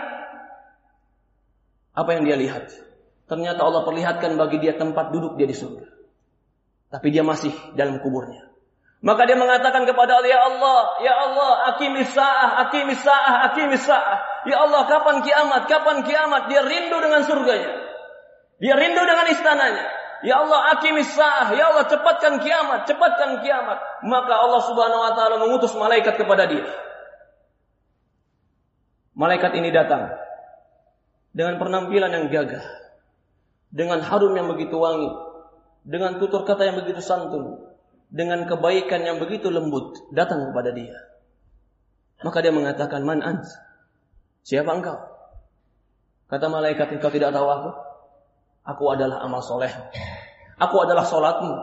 Apa 1.95 2.11
yang 2.17 2.27
dia 2.27 2.35
lihat? 2.35 2.67
Ternyata 3.29 3.63
Allah 3.63 3.87
perlihatkan 3.87 4.35
bagi 4.35 4.59
dia 4.59 4.75
tempat 4.75 5.15
duduk 5.15 5.39
dia 5.39 5.47
di 5.47 5.55
surga. 5.55 5.87
Tapi 6.91 7.07
dia 7.09 7.23
masih 7.23 7.55
dalam 7.73 8.03
kuburnya. 8.03 8.51
Maka 9.05 9.29
dia 9.29 9.37
mengatakan 9.37 9.85
kepada 9.85 10.17
Allah, 10.17 10.27
Ya 10.27 10.39
Allah, 10.41 10.81
Ya 11.05 11.13
Allah, 11.13 11.51
akimis 11.75 12.09
sa'ah, 12.09 12.67
akimis 12.67 13.05
sa'ah, 13.05 13.53
akimis 13.53 13.85
sa'ah. 13.85 14.19
Ya 14.49 14.57
Allah, 14.65 14.89
kapan 14.89 15.21
kiamat, 15.21 15.69
kapan 15.69 16.01
kiamat? 16.09 16.49
Dia 16.49 16.65
rindu 16.65 16.97
dengan 17.05 17.21
surganya. 17.21 17.84
Dia 18.59 18.75
rindu 18.79 19.03
dengan 19.03 19.27
istananya. 19.31 19.85
Ya 20.23 20.41
Allah 20.41 20.79
akimis 20.79 21.11
sa'ah. 21.11 21.51
Ya 21.53 21.75
Allah 21.75 21.85
cepatkan 21.91 22.39
kiamat. 22.39 22.87
Cepatkan 22.87 23.43
kiamat. 23.43 23.77
Maka 24.07 24.33
Allah 24.33 24.61
subhanahu 24.63 25.01
wa 25.05 25.11
ta'ala 25.13 25.35
mengutus 25.43 25.75
malaikat 25.75 26.15
kepada 26.15 26.47
dia. 26.47 26.65
Malaikat 29.13 29.51
ini 29.59 29.69
datang. 29.75 30.15
Dengan 31.35 31.59
penampilan 31.59 32.11
yang 32.15 32.25
gagah. 32.31 32.63
Dengan 33.75 33.99
harum 33.99 34.31
yang 34.39 34.47
begitu 34.47 34.79
wangi. 34.79 35.11
Dengan 35.83 36.17
tutur 36.17 36.47
kata 36.47 36.63
yang 36.63 36.79
begitu 36.79 37.03
santun. 37.03 37.75
Dengan 38.07 38.47
kebaikan 38.47 39.03
yang 39.03 39.19
begitu 39.19 39.51
lembut. 39.51 39.99
Datang 40.15 40.47
kepada 40.49 40.71
dia. 40.71 40.95
Maka 42.23 42.39
dia 42.39 42.55
mengatakan, 42.55 43.03
Man 43.03 43.19
ant? 43.19 43.43
Siapa 44.47 44.71
engkau? 44.71 44.95
Kata 46.31 46.49
malaikat, 46.49 46.95
engkau 46.95 47.11
tidak 47.11 47.35
tahu 47.35 47.45
aku? 47.45 47.84
Aku 48.65 48.83
adalah 48.89 49.21
amal 49.21 49.45
soleh. 49.45 49.69
Aku 50.57 50.75
adalah 50.81 51.05
solatmu. 51.05 51.53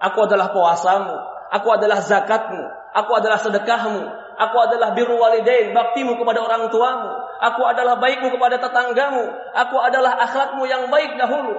Aku 0.00 0.18
adalah 0.28 0.52
puasamu. 0.52 1.16
Aku 1.56 1.68
adalah 1.72 2.04
zakatmu. 2.04 2.62
Aku 2.92 3.10
adalah 3.16 3.40
sedekahmu. 3.40 4.04
Aku 4.40 4.56
adalah 4.56 4.96
biru 4.96 5.20
walidain, 5.20 5.76
baktimu 5.76 6.16
kepada 6.16 6.40
orang 6.40 6.72
tuamu. 6.72 7.12
Aku 7.44 7.60
adalah 7.64 8.00
baikmu 8.00 8.32
kepada 8.32 8.56
tetanggamu. 8.56 9.24
Aku 9.52 9.76
adalah 9.80 10.16
akhlakmu 10.28 10.64
yang 10.64 10.88
baik 10.88 11.16
dahulu. 11.20 11.56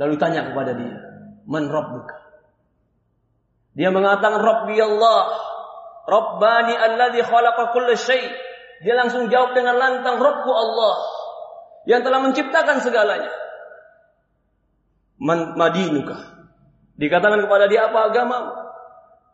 Lalu 0.00 0.14
tanya 0.16 0.48
kepada 0.48 0.72
dia, 0.72 0.96
Man 1.44 1.68
Rabbuka? 1.68 2.16
Dia 3.76 3.92
mengatakan 3.92 4.40
Rabbi 4.40 4.76
Allah. 4.80 5.20
Rabbani 6.08 6.74
alladhi 6.76 7.20
khalaqa 7.20 7.72
kulla. 7.72 7.96
Dia 8.82 8.94
langsung 8.96 9.28
jawab 9.28 9.52
dengan 9.52 9.76
lantang 9.76 10.20
Rabbku 10.20 10.50
Allah. 10.50 10.94
Yang 11.84 12.00
telah 12.08 12.20
menciptakan 12.24 12.76
segalanya 12.80 13.41
man 15.22 15.54
madinuka. 15.54 16.18
Dikatakan 16.98 17.46
kepada 17.46 17.70
dia 17.70 17.86
apa 17.86 18.10
agama? 18.10 18.38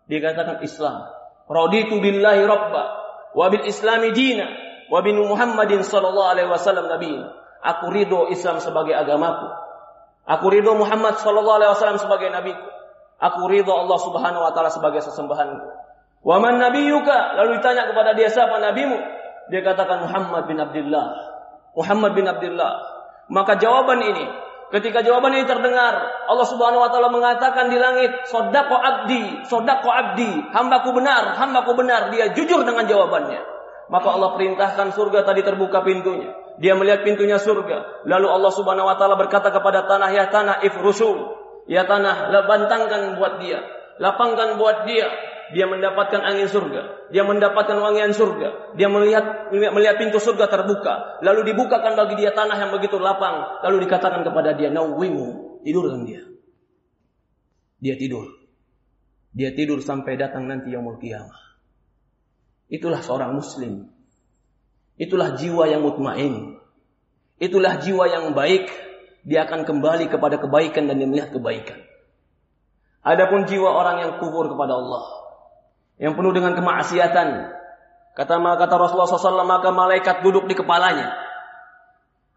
Dikatakan 0.04 0.60
Islam. 0.60 1.08
Raditu 1.48 1.96
billahi 1.96 2.44
rabba 2.44 2.84
wa 3.32 3.46
bil 3.48 3.64
islami 3.64 4.12
dina 4.12 4.44
wa 4.92 5.00
bin 5.00 5.16
Muhammadin 5.16 5.80
sallallahu 5.80 6.28
alaihi 6.28 6.52
wasallam 6.52 6.92
nabi. 6.92 7.16
Aku 7.64 7.88
ridho 7.88 8.28
Islam 8.28 8.60
sebagai 8.60 8.92
agamaku. 8.94 9.48
Aku 10.28 10.52
ridho 10.52 10.76
Muhammad 10.76 11.16
sallallahu 11.24 11.56
alaihi 11.58 11.72
wasallam 11.72 11.98
sebagai 11.98 12.28
nabiku. 12.28 12.68
Aku 13.18 13.50
ridho 13.50 13.72
Allah 13.72 13.98
Subhanahu 13.98 14.44
wa 14.44 14.52
taala 14.54 14.70
sebagai 14.70 15.02
sesembahanku. 15.02 15.66
Wa 16.22 16.36
man 16.38 16.60
nabiyuka? 16.62 17.34
Lalu 17.40 17.58
ditanya 17.58 17.90
kepada 17.90 18.14
dia 18.14 18.30
siapa 18.30 18.62
nabimu? 18.62 18.94
Dia 19.50 19.64
katakan 19.64 20.06
Muhammad 20.06 20.46
bin 20.46 20.60
Abdullah. 20.60 21.06
Muhammad 21.74 22.12
bin 22.14 22.28
Abdullah. 22.30 22.72
Maka 23.32 23.58
jawaban 23.58 24.04
ini 24.04 24.26
Ketika 24.68 25.00
jawaban 25.00 25.32
ini 25.32 25.48
terdengar, 25.48 25.96
Allah 26.28 26.44
Subhanahu 26.44 26.84
wa 26.84 26.90
taala 26.92 27.08
mengatakan 27.08 27.72
di 27.72 27.80
langit, 27.80 28.28
"Sodako 28.28 28.76
abdi, 28.76 29.48
sodako 29.48 29.88
abdi, 29.88 30.28
hambaku 30.52 30.92
benar, 30.92 31.40
hambaku 31.40 31.72
benar." 31.72 32.12
Dia 32.12 32.36
jujur 32.36 32.68
dengan 32.68 32.84
jawabannya. 32.84 33.40
Maka 33.88 34.08
Allah 34.12 34.36
perintahkan 34.36 34.92
surga 34.92 35.24
tadi 35.24 35.40
terbuka 35.40 35.80
pintunya. 35.80 36.36
Dia 36.60 36.76
melihat 36.76 37.00
pintunya 37.00 37.40
surga. 37.40 38.04
Lalu 38.04 38.28
Allah 38.28 38.52
Subhanahu 38.52 38.84
wa 38.84 38.96
taala 39.00 39.16
berkata 39.16 39.48
kepada 39.48 39.88
tanah, 39.88 40.12
"Ya 40.12 40.28
tanah 40.28 40.60
ifrusu." 40.60 41.38
Ya 41.68 41.84
tanah, 41.84 42.32
bantangkan 42.48 43.20
buat 43.20 43.44
dia, 43.44 43.60
lapangkan 44.00 44.56
buat 44.56 44.88
dia. 44.88 45.04
Dia 45.56 45.64
mendapatkan 45.64 46.20
angin 46.20 46.48
surga, 46.48 47.08
dia 47.08 47.24
mendapatkan 47.24 47.76
wangian 47.80 48.12
surga, 48.12 48.74
dia 48.76 48.88
melihat 48.88 49.48
melihat 49.52 49.96
pintu 49.96 50.20
surga 50.20 50.48
terbuka, 50.48 51.20
lalu 51.24 51.52
dibukakan 51.52 51.96
bagi 51.96 52.20
dia 52.20 52.36
tanah 52.36 52.56
yang 52.56 52.70
begitu 52.72 53.00
lapang, 53.00 53.64
lalu 53.64 53.88
dikatakan 53.88 54.24
kepada 54.24 54.52
dia, 54.56 54.68
"Nauwimu," 54.68 55.60
tidurkan 55.64 56.04
dia. 56.04 56.22
Dia 57.78 57.94
tidur. 57.94 58.26
Dia 59.32 59.54
tidur 59.54 59.78
sampai 59.80 60.18
datang 60.18 60.50
nanti 60.50 60.74
yaumul 60.74 60.98
qiyamah. 60.98 61.42
Itulah 62.68 63.00
seorang 63.00 63.32
muslim. 63.38 63.88
Itulah 64.98 65.38
jiwa 65.38 65.70
yang 65.70 65.86
mutmain. 65.86 66.58
Itulah 67.38 67.78
jiwa 67.78 68.04
yang 68.10 68.34
baik. 68.34 68.66
Dia 69.22 69.46
akan 69.46 69.62
kembali 69.62 70.10
kepada 70.10 70.42
kebaikan 70.42 70.90
dan 70.90 70.98
dia 70.98 71.06
melihat 71.06 71.30
kebaikan. 71.30 71.78
Adapun 73.06 73.46
jiwa 73.46 73.70
orang 73.72 73.96
yang 74.04 74.12
kufur 74.18 74.50
kepada 74.50 74.74
Allah, 74.74 75.04
yang 75.98 76.14
penuh 76.14 76.30
dengan 76.30 76.54
kemaksiatan, 76.54 77.28
kata 78.14 78.34
kata 78.38 78.74
Rasulullah 78.78 79.10
SAW, 79.10 79.42
maka 79.42 79.74
malaikat 79.74 80.22
duduk 80.22 80.46
di 80.46 80.54
kepalanya. 80.54 81.10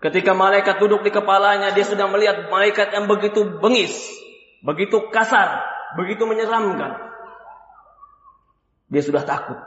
Ketika 0.01 0.33
malaikat 0.33 0.81
duduk 0.81 1.05
di 1.05 1.13
kepalanya, 1.13 1.69
dia 1.77 1.85
sudah 1.85 2.09
melihat 2.09 2.49
malaikat 2.49 2.89
yang 2.89 3.05
begitu 3.05 3.45
bengis, 3.61 3.93
begitu 4.65 5.13
kasar, 5.13 5.61
begitu 5.93 6.25
menyeramkan. 6.25 6.97
Dia 8.89 9.05
sudah 9.05 9.21
takut. 9.21 9.61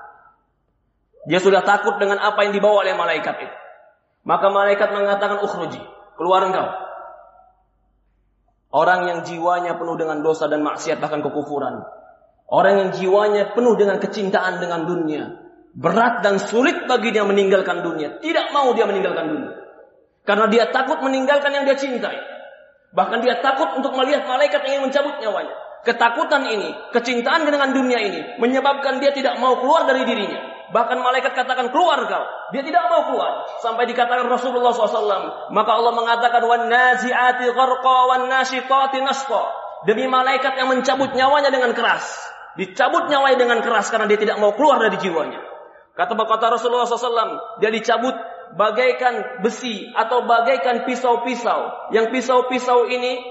Dia 1.30 1.38
sudah 1.38 1.62
takut 1.62 1.96
dengan 2.02 2.18
apa 2.18 2.44
yang 2.44 2.52
dibawa 2.52 2.82
oleh 2.82 2.98
malaikat 2.98 3.34
itu. 3.46 3.56
Maka 4.26 4.50
malaikat 4.50 4.90
mengatakan 4.90 5.38
ukhruji, 5.40 5.80
keluar 6.18 6.44
engkau. 6.50 6.68
Orang 8.74 9.06
yang 9.06 9.22
jiwanya 9.22 9.78
penuh 9.78 9.94
dengan 9.94 10.26
dosa 10.26 10.50
dan 10.50 10.66
maksiat 10.66 10.98
bahkan 10.98 11.22
kekufuran. 11.22 11.86
Orang 12.44 12.74
yang 12.76 12.90
jiwanya 12.92 13.56
penuh 13.56 13.74
dengan 13.74 13.96
kecintaan 13.98 14.60
dengan 14.60 14.84
dunia. 14.84 15.44
Berat 15.74 16.22
dan 16.22 16.38
sulit 16.38 16.86
bagi 16.86 17.10
dia 17.10 17.26
meninggalkan 17.26 17.82
dunia. 17.82 18.22
Tidak 18.22 18.52
mau 18.54 18.70
dia 18.76 18.86
meninggalkan 18.86 19.26
dunia. 19.26 19.52
Karena 20.22 20.46
dia 20.48 20.70
takut 20.70 21.02
meninggalkan 21.02 21.50
yang 21.50 21.64
dia 21.66 21.76
cintai. 21.76 22.16
Bahkan 22.94 23.18
dia 23.26 23.42
takut 23.42 23.74
untuk 23.74 23.92
melihat 23.98 24.24
malaikat 24.24 24.62
yang 24.64 24.78
ingin 24.78 24.84
mencabut 24.88 25.18
nyawanya. 25.18 25.54
Ketakutan 25.84 26.48
ini, 26.48 26.72
kecintaan 26.96 27.44
dengan 27.44 27.76
dunia 27.76 28.00
ini 28.00 28.40
menyebabkan 28.40 29.04
dia 29.04 29.12
tidak 29.12 29.36
mau 29.36 29.60
keluar 29.60 29.84
dari 29.84 30.08
dirinya. 30.08 30.54
Bahkan 30.72 30.96
malaikat 30.96 31.36
katakan 31.36 31.68
keluar 31.74 32.08
kau. 32.08 32.24
Dia 32.56 32.64
tidak 32.64 32.88
mau 32.88 33.04
keluar. 33.12 33.44
Sampai 33.60 33.84
dikatakan 33.84 34.24
Rasulullah 34.26 34.72
SAW. 34.72 35.52
Maka 35.52 35.70
Allah 35.70 35.92
mengatakan 35.92 36.40
wan 36.48 36.72
nazi'ati 36.72 37.52
wan. 37.52 38.24
Demi 39.84 40.08
malaikat 40.08 40.56
yang 40.56 40.72
mencabut 40.72 41.12
nyawanya 41.12 41.52
dengan 41.52 41.76
keras. 41.76 42.33
Dicabut 42.54 43.10
nyawanya 43.10 43.38
dengan 43.38 43.58
keras 43.62 43.90
karena 43.90 44.06
dia 44.06 44.18
tidak 44.18 44.38
mau 44.38 44.54
keluar 44.54 44.78
dari 44.78 44.98
jiwanya. 45.02 45.42
Kata 45.94 46.14
kata 46.14 46.58
Rasulullah 46.58 46.86
SAW, 46.86 47.58
dia 47.62 47.70
dicabut 47.70 48.14
bagaikan 48.58 49.42
besi 49.42 49.90
atau 49.94 50.26
bagaikan 50.26 50.86
pisau-pisau. 50.86 51.90
Yang 51.94 52.14
pisau-pisau 52.14 52.90
ini 52.90 53.22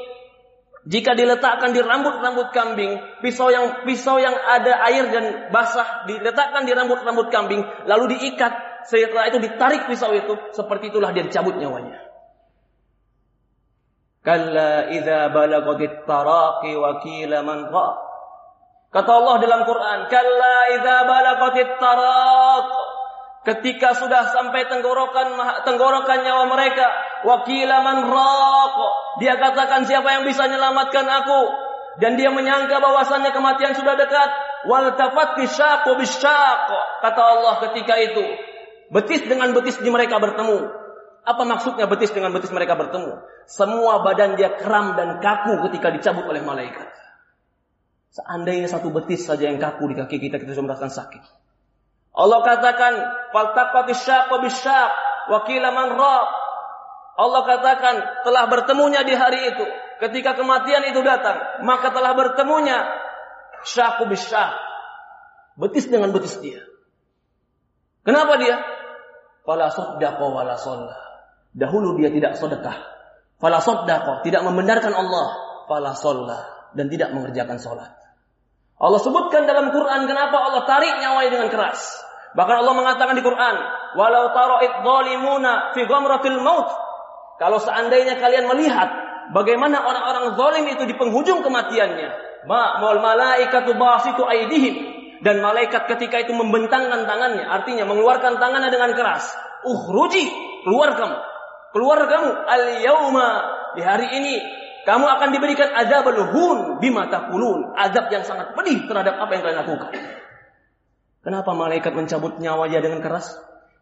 jika 0.84 1.16
diletakkan 1.16 1.72
di 1.72 1.80
rambut-rambut 1.80 2.52
kambing, 2.52 3.00
pisau 3.24 3.48
yang 3.48 3.88
pisau 3.88 4.20
yang 4.20 4.36
ada 4.36 4.84
air 4.92 5.08
dan 5.16 5.26
basah 5.48 6.04
diletakkan 6.12 6.68
di 6.68 6.76
rambut-rambut 6.76 7.32
kambing, 7.32 7.64
lalu 7.88 8.20
diikat, 8.20 8.84
setelah 8.84 9.32
itu 9.32 9.40
ditarik 9.40 9.88
pisau 9.88 10.12
itu, 10.12 10.36
seperti 10.52 10.92
itulah 10.92 11.16
dia 11.16 11.24
dicabut 11.24 11.56
nyawanya. 11.56 12.04
Kalla 14.24 14.92
idza 14.92 15.32
balagatit 15.32 16.04
taraqi 16.04 16.76
wa 16.76 17.00
qila 17.00 17.44
man 17.48 17.72
Kata 18.94 19.10
Allah 19.10 19.36
dalam 19.42 19.62
Quran, 19.66 20.00
kalla 20.06 20.58
idza 20.78 20.98
taraq 21.82 22.70
ketika 23.42 23.98
sudah 23.98 24.30
sampai 24.30 24.70
tenggorokan 24.70 25.34
tenggorokan 25.66 26.22
nyawa 26.22 26.46
mereka 26.54 26.94
wakila 27.26 27.82
man 27.82 28.06
dia 29.18 29.34
katakan 29.42 29.90
siapa 29.90 30.14
yang 30.14 30.24
bisa 30.30 30.46
menyelamatkan 30.46 31.10
aku? 31.10 31.42
Dan 31.94 32.18
dia 32.18 32.30
menyangka 32.30 32.82
bahwasannya 32.82 33.34
kematian 33.34 33.74
sudah 33.78 33.94
dekat. 33.98 34.30
Wal 34.70 34.94
tafatti 34.94 35.46
syaqu 35.50 35.94
kata 37.02 37.22
Allah 37.22 37.54
ketika 37.70 37.98
itu 37.98 38.24
betis 38.94 39.26
dengan 39.26 39.58
betis 39.58 39.82
di 39.82 39.90
mereka 39.90 40.22
bertemu. 40.22 40.70
Apa 41.26 41.42
maksudnya 41.50 41.90
betis 41.90 42.14
dengan 42.14 42.30
betis 42.30 42.54
mereka 42.54 42.78
bertemu? 42.78 43.18
Semua 43.50 44.06
badan 44.06 44.38
dia 44.38 44.54
kram 44.54 44.94
dan 44.94 45.18
kaku 45.18 45.66
ketika 45.70 45.90
dicabut 45.90 46.30
oleh 46.30 46.46
malaikat 46.46 47.03
seandainya 48.14 48.70
satu 48.70 48.94
betis 48.94 49.26
saja 49.26 49.50
yang 49.50 49.58
kaku 49.58 49.90
di 49.90 49.96
kaki 49.98 50.22
kita 50.22 50.38
kita 50.38 50.54
sudah 50.54 50.70
merasakan 50.70 50.94
sakit. 50.94 51.24
Allah 52.14 52.40
katakan 52.46 52.94
man 55.74 55.90
Allah 57.14 57.42
katakan 57.46 57.96
telah 58.22 58.44
bertemunya 58.50 59.02
di 59.02 59.18
hari 59.18 59.50
itu. 59.50 59.66
Ketika 59.98 60.38
kematian 60.38 60.94
itu 60.94 61.02
datang 61.02 61.66
maka 61.66 61.90
telah 61.90 62.14
bertemunya 62.14 62.86
syaqu 63.66 64.06
bisyaq. 64.06 64.54
Betis 65.58 65.90
dengan 65.90 66.14
betis 66.14 66.38
dia. 66.38 66.62
Kenapa 68.06 68.38
dia? 68.38 68.62
Fala 69.46 69.74
saddaqa 69.74 70.22
wala 70.22 70.58
dahulu 71.54 71.98
dia 71.98 72.14
tidak 72.14 72.38
sedekah. 72.38 72.78
Fala 73.42 73.58
tidak 74.22 74.42
membenarkan 74.46 74.94
Allah. 74.94 75.28
Fala 75.66 75.94
dan 76.74 76.90
tidak 76.90 77.14
mengerjakan 77.14 77.58
salat 77.62 78.03
Allah 78.84 79.00
sebutkan 79.00 79.48
dalam 79.48 79.72
Quran 79.72 80.12
kenapa 80.12 80.36
Allah 80.44 80.68
tarik 80.68 81.00
nyawanya 81.00 81.32
dengan 81.40 81.48
keras. 81.48 81.80
Bahkan 82.36 82.56
Allah 82.60 82.76
mengatakan 82.76 83.16
di 83.16 83.24
Quran, 83.24 83.56
"Walau 83.96 84.36
tara 84.36 84.60
idzalimuna 84.60 85.72
fi 85.72 85.88
ghamratil 85.88 86.44
maut." 86.44 86.68
Kalau 87.40 87.64
seandainya 87.64 88.20
kalian 88.20 88.52
melihat 88.52 88.92
bagaimana 89.32 89.88
orang-orang 89.88 90.36
zalim 90.36 90.66
itu 90.68 90.84
di 90.84 91.00
penghujung 91.00 91.40
kematiannya, 91.46 92.10
ma 92.44 92.84
mal 92.84 93.00
malaikatu 93.00 93.72
basitu 93.80 94.28
aidihim 94.28 94.76
dan 95.24 95.40
malaikat 95.40 95.88
ketika 95.96 96.20
itu 96.20 96.36
membentangkan 96.36 97.08
tangannya, 97.08 97.48
artinya 97.48 97.88
mengeluarkan 97.88 98.36
tangannya 98.36 98.68
dengan 98.68 98.92
keras. 98.92 99.32
Ukhruji, 99.64 100.28
keluar 100.68 101.00
kamu. 101.00 101.18
Keluar 101.72 102.00
kamu 102.06 102.30
al 102.52 102.64
yauma 102.84 103.30
di 103.74 103.82
hari 103.82 104.12
ini 104.20 104.36
kamu 104.84 105.06
akan 105.08 105.30
diberikan 105.32 105.72
azab 105.72 106.12
hun 106.12 106.84
bima 106.84 107.08
taqulun, 107.08 107.72
azab 107.80 108.12
yang 108.12 108.28
sangat 108.28 108.52
pedih 108.52 108.84
terhadap 108.84 109.16
apa 109.16 109.32
yang 109.32 109.42
kalian 109.48 109.60
lakukan. 109.64 109.92
Kenapa 111.24 111.56
malaikat 111.56 111.96
mencabut 111.96 112.36
nyawanya 112.44 112.84
dengan 112.84 113.00
keras? 113.00 113.32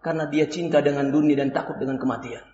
Karena 0.05 0.29
dia 0.29 0.45
cinta 0.45 0.77
dengan 0.85 1.09
dunia 1.09 1.33
dan 1.33 1.49
takut 1.49 1.81
dengan 1.81 1.97
kematian. 1.97 2.45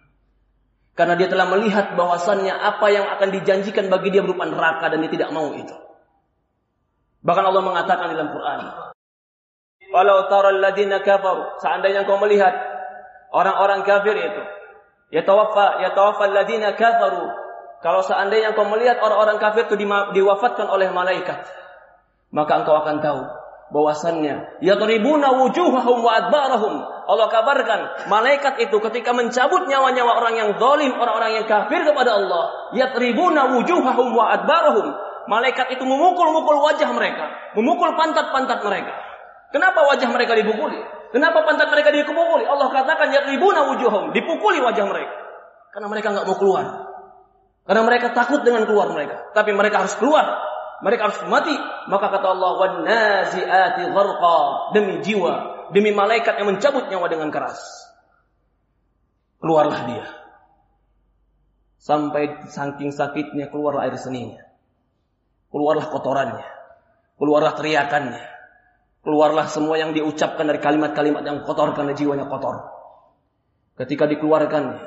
Karena 0.96 1.20
dia 1.20 1.28
telah 1.28 1.52
melihat 1.52 2.00
bahwasannya 2.00 2.56
apa 2.56 2.88
yang 2.88 3.06
akan 3.20 3.30
dijanjikan 3.36 3.92
bagi 3.92 4.16
dia 4.16 4.24
berupa 4.24 4.48
neraka 4.48 4.96
dan 4.96 5.04
dia 5.04 5.12
tidak 5.12 5.30
mau 5.36 5.52
itu. 5.52 5.76
Bahkan 7.28 7.44
Allah 7.52 7.64
mengatakan 7.68 8.16
dalam 8.16 8.32
Quran, 8.32 8.60
"Walau 9.92 10.32
tara 10.32 10.56
alladziina 10.56 11.04
kafaru," 11.04 11.60
seandainya 11.60 12.08
kau 12.08 12.16
melihat 12.24 12.56
orang-orang 13.36 13.84
kafir 13.84 14.16
itu, 14.16 14.44
yatawaffa 15.12 15.84
yatawaffa 15.84 16.24
alladziina 16.32 16.80
kafaru 16.80 17.47
kalau 17.78 18.02
seandainya 18.02 18.58
kau 18.58 18.66
melihat 18.66 18.98
orang-orang 18.98 19.38
kafir 19.38 19.70
itu 19.70 19.78
diwafatkan 20.18 20.66
oleh 20.66 20.90
malaikat, 20.90 21.46
maka 22.34 22.52
engkau 22.66 22.74
akan 22.82 22.98
tahu 23.06 23.22
bahwasannya 23.68 24.64
yadribuna 24.64 25.38
wujuhahum 25.38 25.98
wa 26.02 26.12
adbarahum. 26.18 26.74
Allah 27.08 27.28
kabarkan 27.32 28.10
malaikat 28.12 28.60
itu 28.68 28.78
ketika 28.84 29.16
mencabut 29.16 29.70
nyawa-nyawa 29.70 30.12
orang 30.20 30.36
yang 30.36 30.50
zalim, 30.60 30.92
orang-orang 30.98 31.40
yang 31.40 31.46
kafir 31.46 31.86
kepada 31.86 32.18
Allah, 32.18 32.74
yadribuna 32.74 33.56
wujuhahum 33.60 34.08
wa 34.16 34.26
adbarahum. 34.34 34.88
Malaikat 35.28 35.76
itu 35.76 35.84
memukul-mukul 35.84 36.64
wajah 36.64 36.88
mereka, 36.96 37.52
memukul 37.60 37.94
pantat-pantat 38.00 38.64
mereka. 38.64 38.96
Kenapa 39.52 39.84
wajah 39.84 40.08
mereka 40.08 40.40
dipukuli? 40.40 40.80
Kenapa 41.12 41.44
pantat 41.44 41.68
mereka 41.68 41.92
dipukuli? 41.92 42.48
Allah 42.48 42.68
katakan 42.72 43.12
yadribuna 43.12 43.76
wujuhahum, 43.76 44.16
dipukuli 44.16 44.64
wajah 44.64 44.88
mereka. 44.88 45.16
Karena 45.76 45.88
mereka 45.92 46.16
nggak 46.16 46.26
mau 46.26 46.40
keluar. 46.40 46.87
Karena 47.68 47.84
mereka 47.84 48.16
takut 48.16 48.48
dengan 48.48 48.64
keluar 48.64 48.88
mereka. 48.96 49.36
Tapi 49.36 49.52
mereka 49.52 49.84
harus 49.84 50.00
keluar. 50.00 50.24
Mereka 50.80 51.02
harus 51.12 51.20
mati. 51.28 51.52
Maka 51.92 52.08
kata 52.16 52.28
Allah, 52.32 52.52
naziati 52.88 53.84
demi 54.72 55.04
jiwa, 55.04 55.68
demi 55.76 55.92
malaikat 55.92 56.40
yang 56.40 56.48
mencabut 56.56 56.88
nyawa 56.88 57.12
dengan 57.12 57.28
keras. 57.28 57.60
Keluarlah 59.44 59.82
dia. 59.84 60.08
Sampai 61.76 62.48
saking 62.48 62.96
sakitnya 62.96 63.52
keluarlah 63.52 63.84
air 63.84 64.00
seninya. 64.00 64.42
Keluarlah 65.52 65.92
kotorannya. 65.92 66.48
Keluarlah 67.20 67.54
teriakannya. 67.60 68.24
Keluarlah 69.04 69.48
semua 69.52 69.76
yang 69.76 69.92
diucapkan 69.92 70.48
dari 70.48 70.60
kalimat-kalimat 70.60 71.24
yang 71.24 71.44
kotor 71.44 71.76
karena 71.76 71.96
jiwanya 71.96 72.28
kotor. 72.28 72.64
Ketika 73.80 74.10
dikeluarkannya, 74.10 74.84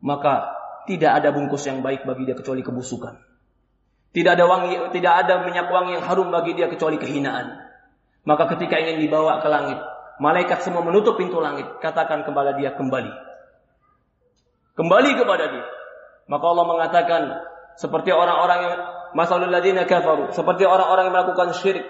maka 0.00 0.61
tidak 0.86 1.22
ada 1.22 1.28
bungkus 1.30 1.62
yang 1.68 1.80
baik 1.80 2.02
bagi 2.02 2.26
dia 2.26 2.36
kecuali 2.36 2.62
kebusukan. 2.64 3.14
Tidak 4.12 4.32
ada 4.36 4.44
wangi, 4.44 4.92
tidak 4.92 5.24
ada 5.24 5.40
minyak 5.46 5.72
wangi 5.72 5.96
yang 5.96 6.04
harum 6.04 6.28
bagi 6.28 6.52
dia 6.52 6.68
kecuali 6.68 7.00
kehinaan. 7.00 7.64
Maka 8.28 8.44
ketika 8.54 8.76
ingin 8.76 9.00
dibawa 9.00 9.40
ke 9.40 9.48
langit, 9.48 9.80
malaikat 10.20 10.60
semua 10.60 10.84
menutup 10.84 11.16
pintu 11.16 11.40
langit. 11.40 11.64
Katakan 11.80 12.22
kepada 12.22 12.52
dia 12.54 12.76
kembali. 12.76 13.12
Kembali 14.76 15.10
kepada 15.16 15.44
dia. 15.48 15.66
Maka 16.28 16.44
Allah 16.44 16.66
mengatakan 16.68 17.22
seperti 17.80 18.12
orang-orang 18.12 18.58
yang 18.62 18.74
masalul 19.16 19.48
ladina 19.48 19.88
kafaru, 19.88 20.30
seperti 20.36 20.68
orang-orang 20.68 21.08
yang 21.08 21.14
melakukan 21.16 21.56
syirik, 21.56 21.88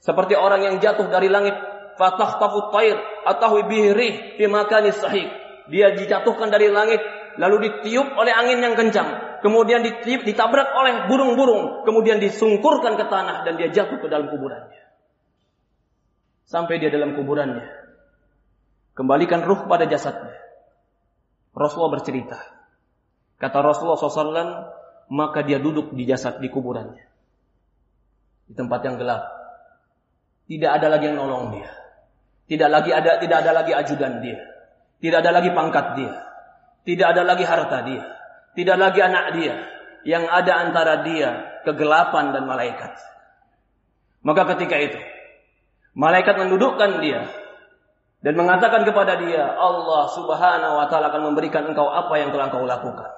seperti 0.00 0.34
orang 0.34 0.64
yang 0.64 0.74
jatuh 0.80 1.12
dari 1.12 1.28
langit, 1.28 1.54
fatahtafu 2.00 2.72
tair 2.72 2.96
atau 3.28 3.60
bihri 3.68 4.40
fi 4.40 4.44
makanis 4.48 4.96
sahih. 4.96 5.28
Dia 5.68 5.92
dijatuhkan 5.92 6.48
dari 6.48 6.72
langit 6.72 6.98
lalu 7.38 7.68
ditiup 7.68 8.16
oleh 8.16 8.32
angin 8.34 8.64
yang 8.64 8.74
kencang, 8.74 9.42
kemudian 9.44 9.84
ditiup, 9.84 10.26
ditabrak 10.26 10.72
oleh 10.74 11.06
burung-burung, 11.06 11.86
kemudian 11.86 12.18
disungkurkan 12.18 12.96
ke 12.96 13.04
tanah 13.06 13.46
dan 13.46 13.54
dia 13.60 13.68
jatuh 13.70 14.00
ke 14.00 14.08
dalam 14.08 14.32
kuburannya 14.32 14.80
sampai 16.50 16.82
dia 16.82 16.90
dalam 16.90 17.14
kuburannya. 17.14 17.62
Kembalikan 18.98 19.46
ruh 19.46 19.70
pada 19.70 19.86
jasadnya. 19.86 20.34
Rasulullah 21.54 21.94
bercerita. 22.02 22.38
Kata 23.38 23.62
Rasulullah 23.62 23.96
SAW, 23.96 24.50
maka 25.14 25.46
dia 25.46 25.62
duduk 25.62 25.94
di 25.94 26.04
jasad 26.04 26.42
di 26.42 26.50
kuburannya. 26.50 27.06
Di 28.50 28.52
tempat 28.58 28.82
yang 28.82 28.98
gelap. 28.98 29.22
Tidak 30.50 30.66
ada 30.66 30.90
lagi 30.90 31.06
yang 31.06 31.22
nolong 31.22 31.54
dia. 31.54 31.70
Tidak 32.50 32.66
lagi 32.66 32.90
ada 32.90 33.22
tidak 33.22 33.46
ada 33.46 33.52
lagi 33.62 33.72
ajudan 33.72 34.18
dia. 34.18 34.42
Tidak 34.98 35.18
ada 35.22 35.30
lagi 35.30 35.54
pangkat 35.54 35.86
dia. 35.94 36.12
Tidak 36.84 37.06
ada 37.06 37.22
lagi 37.24 37.44
harta 37.44 37.84
dia. 37.84 38.04
Tidak 38.56 38.76
lagi 38.76 39.00
anak 39.00 39.24
dia. 39.36 39.54
Yang 40.04 40.24
ada 40.32 40.52
antara 40.64 40.94
dia 41.04 41.30
kegelapan 41.64 42.32
dan 42.32 42.48
malaikat. 42.48 42.96
Maka 44.24 44.52
ketika 44.56 44.76
itu 44.80 45.00
Malaikat 45.90 46.38
mendudukkan 46.38 47.02
dia 47.02 47.26
dan 48.22 48.34
mengatakan 48.38 48.86
kepada 48.86 49.18
dia, 49.18 49.42
Allah 49.58 50.06
Subhanahu 50.14 50.74
wa 50.78 50.86
taala 50.86 51.10
akan 51.10 51.32
memberikan 51.32 51.66
engkau 51.66 51.90
apa 51.90 52.14
yang 52.20 52.30
telah 52.30 52.52
engkau 52.52 52.62
lakukan. 52.62 53.10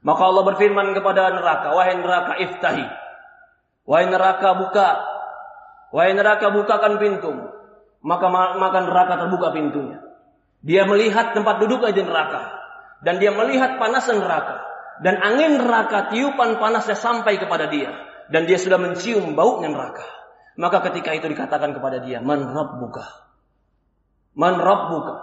Maka 0.00 0.22
Allah 0.24 0.44
berfirman 0.46 0.94
kepada 0.94 1.36
neraka, 1.36 1.74
wahai 1.74 1.98
neraka 2.00 2.32
iftahi. 2.38 2.86
Wahai 3.84 4.06
neraka 4.08 4.48
buka. 4.56 4.88
Wahai 5.90 6.14
neraka 6.16 6.54
bukakan 6.54 7.02
pintu. 7.02 7.32
Maka 8.00 8.26
maka 8.30 8.78
neraka 8.88 9.14
terbuka 9.26 9.52
pintunya. 9.52 9.98
Dia 10.64 10.86
melihat 10.86 11.34
tempat 11.34 11.60
duduk 11.60 11.82
aja 11.82 11.98
neraka 11.98 12.40
dan 13.04 13.22
dia 13.22 13.30
melihat 13.30 13.78
panas 13.78 14.06
neraka 14.10 14.68
dan 15.02 15.18
angin 15.22 15.62
neraka 15.62 16.10
tiupan 16.10 16.58
panasnya 16.58 16.98
sampai 16.98 17.38
kepada 17.38 17.70
dia 17.70 17.94
dan 18.28 18.44
dia 18.44 18.60
sudah 18.60 18.76
mencium 18.76 19.32
baunya 19.32 19.72
neraka. 19.72 20.04
Maka 20.58 20.82
ketika 20.90 21.14
itu 21.14 21.30
dikatakan 21.30 21.70
kepada 21.70 22.02
dia, 22.02 22.18
Man 22.18 22.44
Rabbuka. 22.50 23.06
Man 24.34 24.58
Rabbuka. 24.58 25.14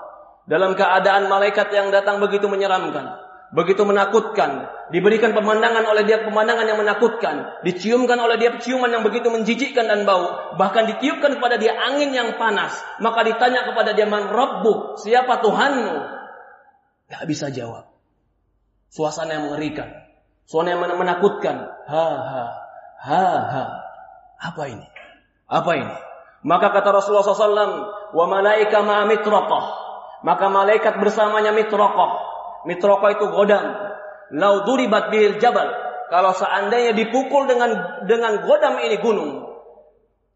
Dalam 0.47 0.77
keadaan 0.77 1.27
malaikat 1.27 1.73
yang 1.75 1.91
datang 1.91 2.23
begitu 2.23 2.47
menyeramkan. 2.47 3.19
Begitu 3.51 3.83
menakutkan. 3.83 4.71
Diberikan 4.95 5.35
pemandangan 5.35 5.85
oleh 5.91 6.07
dia 6.07 6.23
pemandangan 6.23 6.65
yang 6.65 6.79
menakutkan. 6.79 7.61
Diciumkan 7.67 8.15
oleh 8.15 8.39
dia 8.39 8.55
ciuman 8.57 8.89
yang 8.89 9.03
begitu 9.03 9.27
menjijikkan 9.27 9.85
dan 9.85 10.07
bau. 10.07 10.55
Bahkan 10.55 10.83
ditiupkan 10.95 11.35
kepada 11.35 11.59
dia 11.59 11.75
angin 11.77 12.15
yang 12.15 12.39
panas. 12.39 12.79
Maka 13.03 13.27
ditanya 13.27 13.67
kepada 13.67 13.91
dia, 13.91 14.07
Man 14.07 14.31
Rabbuk. 14.31 15.03
Siapa 15.03 15.43
Tuhanmu? 15.43 16.14
Gak 17.09 17.23
bisa 17.29 17.53
jawab. 17.53 17.89
Suasana 18.89 19.37
yang 19.37 19.51
mengerikan. 19.51 19.89
Suasana 20.49 20.77
yang 20.77 20.81
menakutkan. 20.97 21.67
Ha 21.89 22.07
ha. 22.15 22.43
Ha 23.05 23.27
ha. 23.51 23.63
Apa 24.41 24.63
ini? 24.69 24.87
Apa 25.45 25.71
ini? 25.77 25.95
Maka 26.45 26.69
kata 26.69 26.93
Rasulullah 26.93 27.25
SAW, 27.25 27.73
wa 28.13 28.25
malaika 28.29 28.85
ma 28.85 29.05
mitraqah. 29.09 29.65
Maka 30.21 30.45
malaikat 30.49 31.01
bersamanya 31.01 31.53
mitraqah. 31.53 32.11
Mitraqah 32.65 33.09
itu 33.17 33.25
godam. 33.29 33.65
Lau 34.33 34.65
duribat 34.65 35.13
bil 35.13 35.37
jabal. 35.37 35.69
Kalau 36.09 36.33
seandainya 36.37 36.93
dipukul 36.93 37.49
dengan 37.49 38.01
dengan 38.05 38.45
godam 38.45 38.77
ini 38.77 39.01
gunung, 39.01 39.41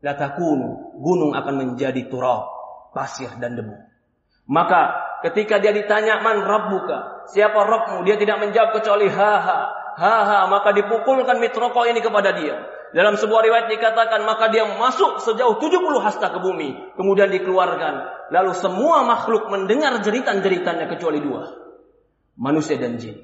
latakun 0.02 0.60
gunung 0.98 1.32
akan 1.38 1.54
menjadi 1.58 2.10
turab, 2.10 2.50
pasir 2.94 3.30
dan 3.38 3.54
debu. 3.54 3.78
Maka 4.50 5.09
ketika 5.26 5.60
dia 5.60 5.76
ditanya 5.76 6.20
man 6.24 6.44
rabbuka, 6.44 7.28
siapa 7.30 7.56
Rabbmu? 7.56 8.04
Dia 8.08 8.16
tidak 8.16 8.40
menjawab 8.44 8.76
kecuali 8.80 9.08
ha 9.12 9.34
ha 9.40 9.60
ha 10.00 10.16
ha. 10.26 10.40
Maka 10.48 10.74
dipukulkan 10.76 11.40
mitroko 11.40 11.84
ini 11.88 12.00
kepada 12.00 12.36
dia. 12.36 12.60
Dalam 12.90 13.22
sebuah 13.22 13.46
riwayat 13.46 13.68
dikatakan 13.70 14.26
maka 14.26 14.50
dia 14.50 14.66
masuk 14.66 15.22
sejauh 15.22 15.62
70 15.62 15.78
hasta 16.02 16.34
ke 16.34 16.40
bumi, 16.42 16.98
kemudian 16.98 17.30
dikeluarkan. 17.30 17.94
Lalu 18.34 18.52
semua 18.58 19.06
makhluk 19.06 19.46
mendengar 19.54 20.02
jeritan-jeritannya 20.02 20.90
kecuali 20.90 21.22
dua. 21.22 21.54
Manusia 22.40 22.82
dan 22.82 22.98
jin. 22.98 23.22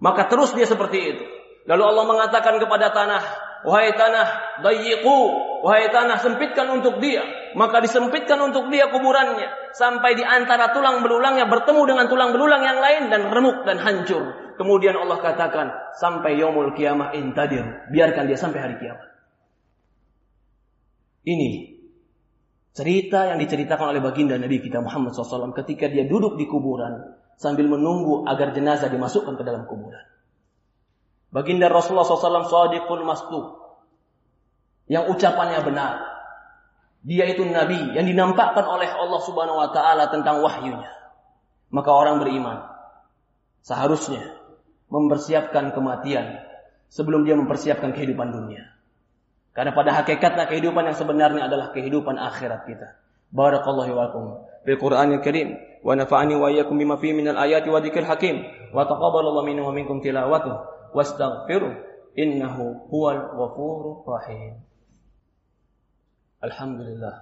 Maka 0.00 0.32
terus 0.32 0.56
dia 0.56 0.64
seperti 0.64 0.98
itu. 1.12 1.24
Lalu 1.66 1.82
Allah 1.82 2.04
mengatakan 2.08 2.56
kepada 2.56 2.94
tanah, 2.94 3.22
"Wahai 3.66 3.92
tanah, 3.98 4.62
dayyiqu, 4.62 5.18
wahai 5.66 5.90
tanah, 5.90 6.22
sempitkan 6.22 6.70
untuk 6.70 7.02
dia." 7.02 7.26
Maka 7.58 7.82
disempitkan 7.82 8.38
untuk 8.46 8.70
dia 8.70 8.86
kuburannya 8.92 9.74
sampai 9.74 10.14
di 10.14 10.22
antara 10.22 10.70
tulang 10.70 11.02
belulangnya 11.02 11.50
bertemu 11.50 11.82
dengan 11.88 12.06
tulang 12.06 12.30
belulang 12.30 12.62
yang 12.62 12.78
lain 12.78 13.02
dan 13.10 13.32
remuk 13.32 13.66
dan 13.66 13.82
hancur. 13.82 14.54
Kemudian 14.56 14.96
Allah 14.96 15.18
katakan 15.20 15.66
sampai 15.98 16.38
yaumul 16.38 16.72
kiamah 16.72 17.12
intadir. 17.18 17.64
Biarkan 17.92 18.24
dia 18.30 18.38
sampai 18.38 18.60
hari 18.60 18.76
kiamat. 18.80 19.08
Ini 21.26 21.50
cerita 22.76 23.32
yang 23.32 23.40
diceritakan 23.40 23.96
oleh 23.96 24.04
baginda 24.04 24.38
Nabi 24.38 24.62
kita 24.62 24.78
Muhammad 24.84 25.16
SAW 25.16 25.56
ketika 25.56 25.90
dia 25.90 26.06
duduk 26.06 26.38
di 26.38 26.46
kuburan 26.46 27.18
sambil 27.36 27.68
menunggu 27.68 28.24
agar 28.28 28.52
jenazah 28.56 28.88
dimasukkan 28.88 29.36
ke 29.36 29.42
dalam 29.44 29.64
kuburan. 29.68 30.15
Baginda 31.36 31.68
Rasulullah 31.68 32.08
SAW 32.08 32.48
sadiqul 32.48 33.04
masduq 33.04 33.60
yang 34.88 35.04
ucapannya 35.12 35.60
benar. 35.68 36.00
Dia 37.04 37.28
itu 37.28 37.44
nabi 37.44 37.92
yang 37.92 38.08
dinampakkan 38.08 38.64
oleh 38.64 38.88
Allah 38.88 39.20
Subhanahu 39.20 39.60
wa 39.60 39.68
taala 39.68 40.08
tentang 40.08 40.40
wahyunya. 40.40 40.88
Maka 41.68 41.92
orang 41.92 42.24
beriman 42.24 42.64
seharusnya 43.60 44.32
mempersiapkan 44.88 45.76
kematian 45.76 46.40
sebelum 46.88 47.28
dia 47.28 47.36
mempersiapkan 47.36 47.92
kehidupan 47.92 48.32
dunia. 48.32 48.72
Karena 49.52 49.76
pada 49.76 49.92
hakikatnya 49.92 50.48
kehidupan 50.48 50.88
yang 50.88 50.96
sebenarnya 50.96 51.52
adalah 51.52 51.68
kehidupan 51.76 52.16
akhirat 52.16 52.64
kita. 52.64 52.96
Barakallahu 53.28 53.92
lakum 53.92 54.24
bil 54.64 54.78
Qur'anil 54.80 55.20
Karim 55.20 55.52
wa 55.84 55.92
nafa'ani 55.92 56.32
wa 56.32 56.48
iyyakum 56.48 56.80
bima 56.80 56.96
fihi 56.96 57.12
minal 57.12 57.36
ayati 57.36 57.68
wa 57.68 57.84
dzikril 57.84 58.08
hakim 58.08 58.40
wa 58.72 58.88
taqabbalallahu 58.88 59.44
minna 59.44 59.68
wa 59.68 59.76
minkum 59.76 60.00
tilawatuh 60.00 60.75
واستغفره 60.96 61.84
إنه 62.18 62.88
هو 62.88 63.10
الغفور 63.10 64.02
الرحيم. 64.02 64.64
الحمد 66.44 66.80
لله. 66.80 67.16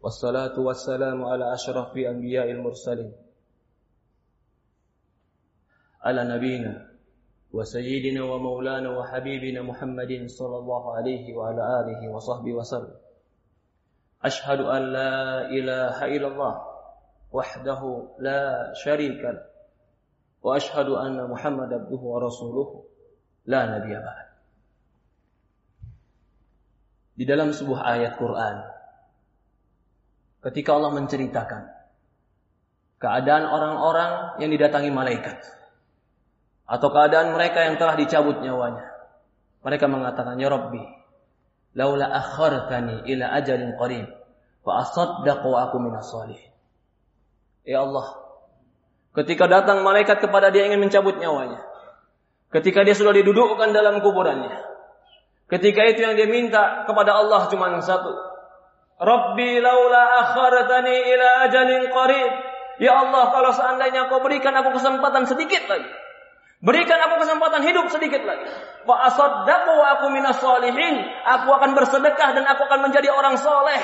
والصلاة 0.00 0.60
والسلام 0.60 1.24
على 1.24 1.54
أشرف 1.54 1.96
أنبياء 1.96 2.50
المرسلين. 2.50 3.12
على 6.00 6.24
نبينا 6.24 6.90
وسيدنا 7.52 8.22
ومولانا 8.24 8.88
وحبيبنا 8.98 9.62
محمد 9.62 10.26
صلى 10.26 10.56
الله 10.56 10.96
عليه 10.96 11.34
وعلى 11.34 11.62
آله 11.80 12.00
وصحبه 12.14 12.52
وسلم. 12.52 12.94
أشهد 14.24 14.60
أن 14.60 14.82
لا 14.92 15.50
إله 15.50 15.96
إلا 16.04 16.28
الله 16.30 16.54
وحده 17.32 17.82
لا 18.18 18.72
شريك 18.72 19.18
له. 19.18 19.49
وأشهد 20.45 20.89
أن 20.93 21.17
محمد 21.25 21.73
عبده 21.73 22.01
ورسوله 22.01 22.69
لا 23.49 23.61
نبي 23.65 23.93
بعد 23.97 24.27
Di 27.15 27.23
dalam 27.23 27.55
sebuah 27.55 27.95
ayat 27.95 28.19
Quran 28.19 28.59
ketika 30.43 30.75
Allah 30.75 30.91
menceritakan 30.99 31.63
keadaan 32.99 33.47
orang-orang 33.47 34.43
yang 34.43 34.51
didatangi 34.51 34.91
malaikat 34.91 35.39
atau 36.67 36.87
keadaan 36.91 37.31
mereka 37.31 37.71
yang 37.71 37.79
telah 37.79 37.95
dicabut 37.95 38.43
nyawanya. 38.43 38.83
Mereka 39.63 39.85
mengatakan, 39.87 40.35
"Ya 40.43 40.51
Rabbi, 40.51 40.83
laula 41.77 42.11
akhartani 42.11 43.07
ila 43.07 43.25
ajalin 43.39 43.79
qarib 43.79 44.11
fa 44.67 44.83
asaddaqu 44.83 45.49
aku 45.55 45.75
minas 45.79 46.11
salihin." 46.11 46.51
Ya 47.65 47.81
Allah, 47.81 48.05
ketika 49.16 49.50
datang 49.50 49.82
malaikat 49.82 50.22
kepada 50.22 50.52
dia 50.52 50.68
ingin 50.68 50.82
mencabut 50.82 51.18
nyawanya, 51.18 51.58
ketika 52.54 52.86
dia 52.86 52.94
sudah 52.94 53.14
didudukkan 53.16 53.70
dalam 53.74 54.04
kuburannya, 54.04 54.54
ketika 55.50 55.86
itu 55.88 56.04
yang 56.04 56.14
dia 56.14 56.28
minta 56.30 56.84
kepada 56.86 57.16
Allah 57.16 57.50
cuma 57.50 57.70
satu, 57.82 58.12
Rabbi 59.00 59.58
laula 59.64 60.02
akhartani 60.26 60.94
ila 61.16 61.28
ajalin 61.48 61.82
qarib. 61.88 62.32
Ya 62.80 62.96
Allah, 62.96 63.28
kalau 63.28 63.52
seandainya 63.52 64.08
kau 64.08 64.24
berikan 64.24 64.56
aku 64.56 64.72
kesempatan 64.72 65.28
sedikit 65.28 65.68
lagi 65.68 65.88
Berikan 66.60 67.00
aku 67.00 67.24
kesempatan 67.24 67.64
hidup 67.64 67.88
sedikit 67.88 68.20
lagi. 68.20 68.44
Fa 68.84 69.08
asaddaqu 69.08 69.72
wa 69.80 69.86
aku 69.96 70.12
minas 70.12 70.36
solihin. 70.36 71.00
Aku 71.24 71.48
akan 71.56 71.72
bersedekah 71.72 72.36
dan 72.36 72.44
aku 72.44 72.68
akan 72.68 72.84
menjadi 72.84 73.08
orang 73.08 73.40
soleh. 73.40 73.80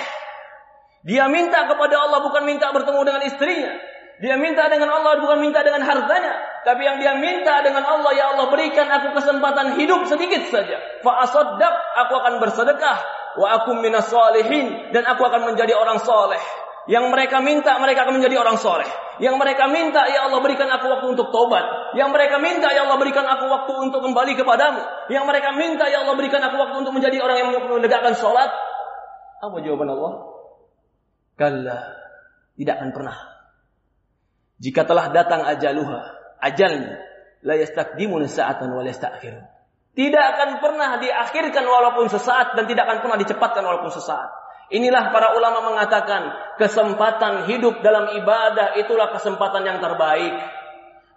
Dia 1.09 1.25
minta 1.33 1.65
kepada 1.65 1.97
Allah 1.97 2.21
bukan 2.21 2.45
minta 2.45 2.69
bertemu 2.77 3.01
dengan 3.01 3.23
istrinya. 3.25 3.73
Dia 4.17 4.41
minta 4.41 4.65
dengan 4.73 4.89
Allah 4.89 5.21
bukan 5.21 5.45
minta 5.45 5.61
dengan 5.61 5.85
hartanya. 5.85 6.33
Tapi 6.65 6.83
yang 6.83 6.97
dia 6.99 7.15
minta 7.21 7.61
dengan 7.61 7.85
Allah, 7.85 8.11
ya 8.17 8.33
Allah 8.33 8.49
berikan 8.49 8.89
aku 8.89 9.13
kesempatan 9.13 9.77
hidup 9.77 10.09
sedikit 10.09 10.49
saja. 10.49 10.81
Fa 11.05 11.23
asaddaq, 11.29 11.75
aku 12.07 12.13
akan 12.17 12.35
bersedekah. 12.41 12.99
Wa 13.37 13.61
aku 13.61 13.77
minas 13.77 14.09
solihin. 14.09 14.91
Dan 14.91 15.05
aku 15.05 15.21
akan 15.21 15.53
menjadi 15.53 15.77
orang 15.77 16.01
soleh. 16.01 16.41
Yang 16.89 17.13
mereka 17.13 17.45
minta, 17.45 17.77
mereka 17.77 18.09
akan 18.09 18.19
menjadi 18.19 18.41
orang 18.41 18.57
soleh. 18.57 18.89
Yang 19.21 19.37
mereka 19.37 19.69
minta, 19.69 20.09
ya 20.09 20.27
Allah 20.31 20.41
berikan 20.41 20.71
aku 20.73 20.87
waktu 20.89 21.07
untuk 21.13 21.29
tobat. 21.29 21.93
Yang 21.93 22.11
mereka 22.17 22.37
minta, 22.41 22.73
ya 22.73 22.89
Allah 22.89 22.97
berikan 22.97 23.27
aku 23.29 23.45
waktu 23.53 23.73
untuk 23.77 24.01
kembali 24.01 24.33
kepadamu. 24.33 24.81
Yang 25.13 25.25
mereka 25.29 25.51
minta, 25.53 25.85
ya 25.93 26.09
Allah 26.09 26.17
berikan 26.17 26.41
aku 26.41 26.57
waktu 26.57 26.77
untuk 26.83 26.95
menjadi 26.97 27.21
orang 27.21 27.37
yang 27.43 27.51
menegakkan 27.53 28.17
sholat. 28.17 28.49
Apa 29.45 29.61
jawaban 29.61 29.93
Allah? 29.93 30.13
Kalla, 31.37 31.79
tidak 32.57 32.75
akan 32.81 32.91
pernah. 32.97 33.36
Jika 34.57 34.89
telah 34.89 35.13
datang 35.13 35.45
ajaluha, 35.45 36.17
ajalnya, 36.41 36.97
la 37.45 37.55
yastakdimun 37.61 38.25
sa'atan 38.25 38.73
wa 38.73 38.81
yasta'khirun. 38.81 39.45
Tidak 39.97 40.25
akan 40.37 40.61
pernah 40.61 41.01
diakhirkan 41.01 41.65
walaupun 41.65 42.13
sesaat 42.13 42.53
dan 42.53 42.69
tidak 42.69 42.85
akan 42.85 42.99
pernah 43.01 43.19
dicepatkan 43.21 43.65
walaupun 43.65 43.89
sesaat. 43.89 44.29
Inilah 44.69 45.15
para 45.15 45.33
ulama 45.39 45.73
mengatakan 45.73 46.37
kesempatan 46.61 47.49
hidup 47.49 47.81
dalam 47.81 48.19
ibadah 48.19 48.77
itulah 48.77 49.15
kesempatan 49.15 49.63
yang 49.65 49.79
terbaik. 49.81 50.37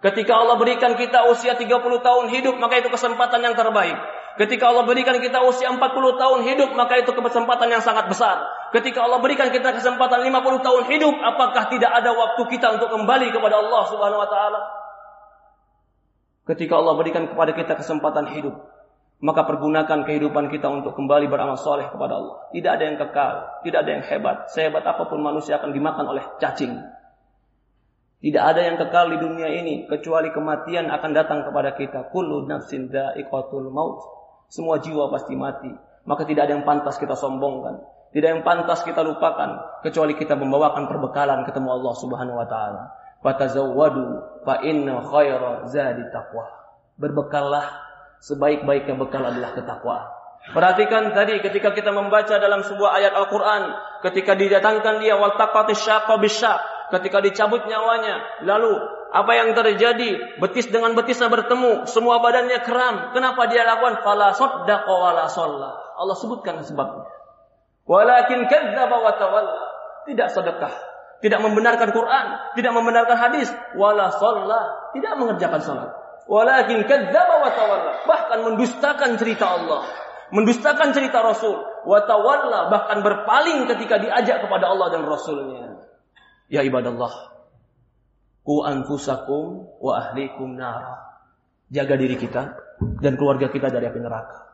Ketika 0.00 0.32
Allah 0.32 0.56
berikan 0.56 0.96
kita 0.96 1.28
usia 1.28 1.60
30 1.60 1.68
tahun 2.00 2.24
hidup, 2.32 2.56
maka 2.56 2.80
itu 2.80 2.88
kesempatan 2.88 3.44
yang 3.44 3.52
terbaik. 3.52 4.00
Ketika 4.40 4.72
Allah 4.72 4.88
berikan 4.88 5.20
kita 5.20 5.44
usia 5.44 5.68
40 5.68 5.82
tahun 6.16 6.40
hidup, 6.48 6.72
maka 6.72 7.04
itu 7.04 7.12
kesempatan 7.12 7.68
yang 7.68 7.84
sangat 7.84 8.08
besar. 8.08 8.40
Ketika 8.70 9.02
Allah 9.02 9.18
berikan 9.18 9.50
kita 9.50 9.74
kesempatan 9.74 10.22
50 10.22 10.62
tahun 10.62 10.82
hidup, 10.94 11.14
apakah 11.18 11.66
tidak 11.74 11.90
ada 11.90 12.14
waktu 12.14 12.42
kita 12.54 12.78
untuk 12.78 12.94
kembali 12.94 13.34
kepada 13.34 13.58
Allah 13.58 13.82
Subhanahu 13.90 14.22
wa 14.22 14.30
taala? 14.30 14.60
Ketika 16.46 16.78
Allah 16.78 16.94
berikan 16.94 17.26
kepada 17.26 17.50
kita 17.50 17.74
kesempatan 17.74 18.30
hidup, 18.30 18.54
maka 19.20 19.44
pergunakan 19.44 20.06
kehidupan 20.06 20.48
kita 20.48 20.70
untuk 20.70 20.96
kembali 20.96 21.28
beramal 21.28 21.60
soleh 21.60 21.90
kepada 21.92 22.16
Allah. 22.16 22.36
Tidak 22.56 22.70
ada 22.70 22.84
yang 22.86 22.96
kekal, 22.96 23.34
tidak 23.66 23.78
ada 23.84 23.90
yang 23.90 24.04
hebat. 24.06 24.36
Sehebat 24.54 24.86
apa 24.86 25.02
pun 25.10 25.20
manusia 25.20 25.60
akan 25.60 25.76
dimakan 25.76 26.06
oleh 26.08 26.24
cacing. 26.40 26.72
Tidak 28.20 28.40
ada 28.40 28.60
yang 28.64 28.80
kekal 28.80 29.12
di 29.12 29.18
dunia 29.20 29.48
ini 29.48 29.88
kecuali 29.88 30.32
kematian 30.32 30.88
akan 30.88 31.10
datang 31.12 31.40
kepada 31.44 31.76
kita. 31.76 32.08
Kullu 32.12 32.48
nafsin 32.48 32.88
da'iqatul 32.88 33.68
maut. 33.68 34.00
Semua 34.48 34.80
jiwa 34.80 35.12
pasti 35.12 35.36
mati. 35.36 35.72
Maka 36.08 36.24
tidak 36.24 36.48
ada 36.48 36.52
yang 36.56 36.64
pantas 36.64 36.96
kita 36.96 37.12
sombongkan. 37.12 37.80
Tidak 38.10 38.26
yang 38.26 38.42
pantas 38.42 38.82
kita 38.82 39.06
lupakan 39.06 39.82
kecuali 39.86 40.18
kita 40.18 40.34
membawakan 40.34 40.90
perbekalan 40.90 41.46
ketemu 41.46 41.78
Allah 41.78 41.94
Subhanahu 41.94 42.36
wa 42.42 42.46
taala. 42.50 42.82
Fatazawwadu 43.22 44.04
fa 44.42 44.66
inna 44.66 44.98
khaira 44.98 45.70
zadi 45.70 46.02
taqwa. 46.10 46.50
Berbekallah 46.98 47.64
sebaik-baiknya 48.18 48.98
bekal 48.98 49.22
adalah 49.30 49.54
ketakwaan. 49.54 50.10
Perhatikan 50.50 51.12
tadi 51.12 51.38
ketika 51.44 51.70
kita 51.70 51.92
membaca 51.92 52.40
dalam 52.40 52.64
sebuah 52.64 52.96
ayat 52.98 53.12
Al-Quran. 53.14 53.62
Ketika 54.02 54.32
didatangkan 54.34 55.04
dia 55.04 55.14
wal 55.20 55.36
Ketika 56.90 57.18
dicabut 57.22 57.62
nyawanya. 57.68 58.42
Lalu 58.42 58.72
apa 59.14 59.32
yang 59.36 59.54
terjadi? 59.54 60.40
Betis 60.42 60.66
dengan 60.72 60.96
betisnya 60.98 61.30
bertemu. 61.30 61.86
Semua 61.86 62.18
badannya 62.18 62.58
kram. 62.66 63.14
Kenapa 63.14 63.46
dia 63.52 63.62
lakukan? 63.62 64.02
Fala 64.02 64.34
Allah 64.34 66.16
sebutkan 66.16 66.64
sebabnya. 66.64 67.19
Walakin 67.90 68.46
kadzdzaba 68.46 68.96
wa 69.02 69.12
tawalla. 69.18 69.62
Tidak 70.06 70.28
sedekah. 70.30 70.70
Tidak 71.18 71.40
membenarkan 71.42 71.90
Quran. 71.90 72.26
Tidak 72.54 72.70
membenarkan 72.70 73.18
hadis. 73.18 73.50
Wala 73.74 74.14
Tidak 74.94 75.12
mengerjakan 75.18 75.58
salat. 75.58 75.90
Walakin 76.30 76.86
kadzdzaba 76.86 77.42
wa 77.42 77.50
tawalla. 77.50 77.92
Bahkan 78.06 78.38
mendustakan 78.46 79.18
cerita 79.18 79.58
Allah. 79.58 79.82
Mendustakan 80.30 80.94
cerita 80.94 81.18
Rasul. 81.18 81.58
Wa 81.82 82.06
tawalla. 82.06 82.70
Bahkan 82.70 83.02
berpaling 83.02 83.66
ketika 83.74 83.98
diajak 83.98 84.46
kepada 84.46 84.70
Allah 84.70 84.94
dan 84.94 85.02
Rasulnya. 85.10 85.82
Ya 86.46 86.62
ibadallah. 86.62 87.10
Ku 88.46 88.62
anfusakum 88.62 89.66
wa 89.82 89.98
ahlikum 89.98 90.54
nara. 90.54 91.26
Jaga 91.74 91.98
diri 91.98 92.14
kita 92.14 92.54
dan 93.02 93.18
keluarga 93.18 93.50
kita 93.50 93.66
dari 93.66 93.90
api 93.90 93.98
neraka. 93.98 94.49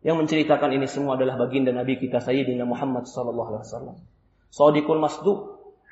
Yang 0.00 0.16
menceritakan 0.24 0.70
ini 0.72 0.88
semua 0.88 1.20
adalah 1.20 1.36
baginda 1.36 1.76
Nabi 1.76 2.00
kita 2.00 2.24
Sayyidina 2.24 2.64
Muhammad 2.64 3.04
sallallahu 3.04 3.48
alaihi 3.52 3.64
wasallam. 3.68 3.96
Sadiqul 4.48 5.00
masduq 5.00 5.38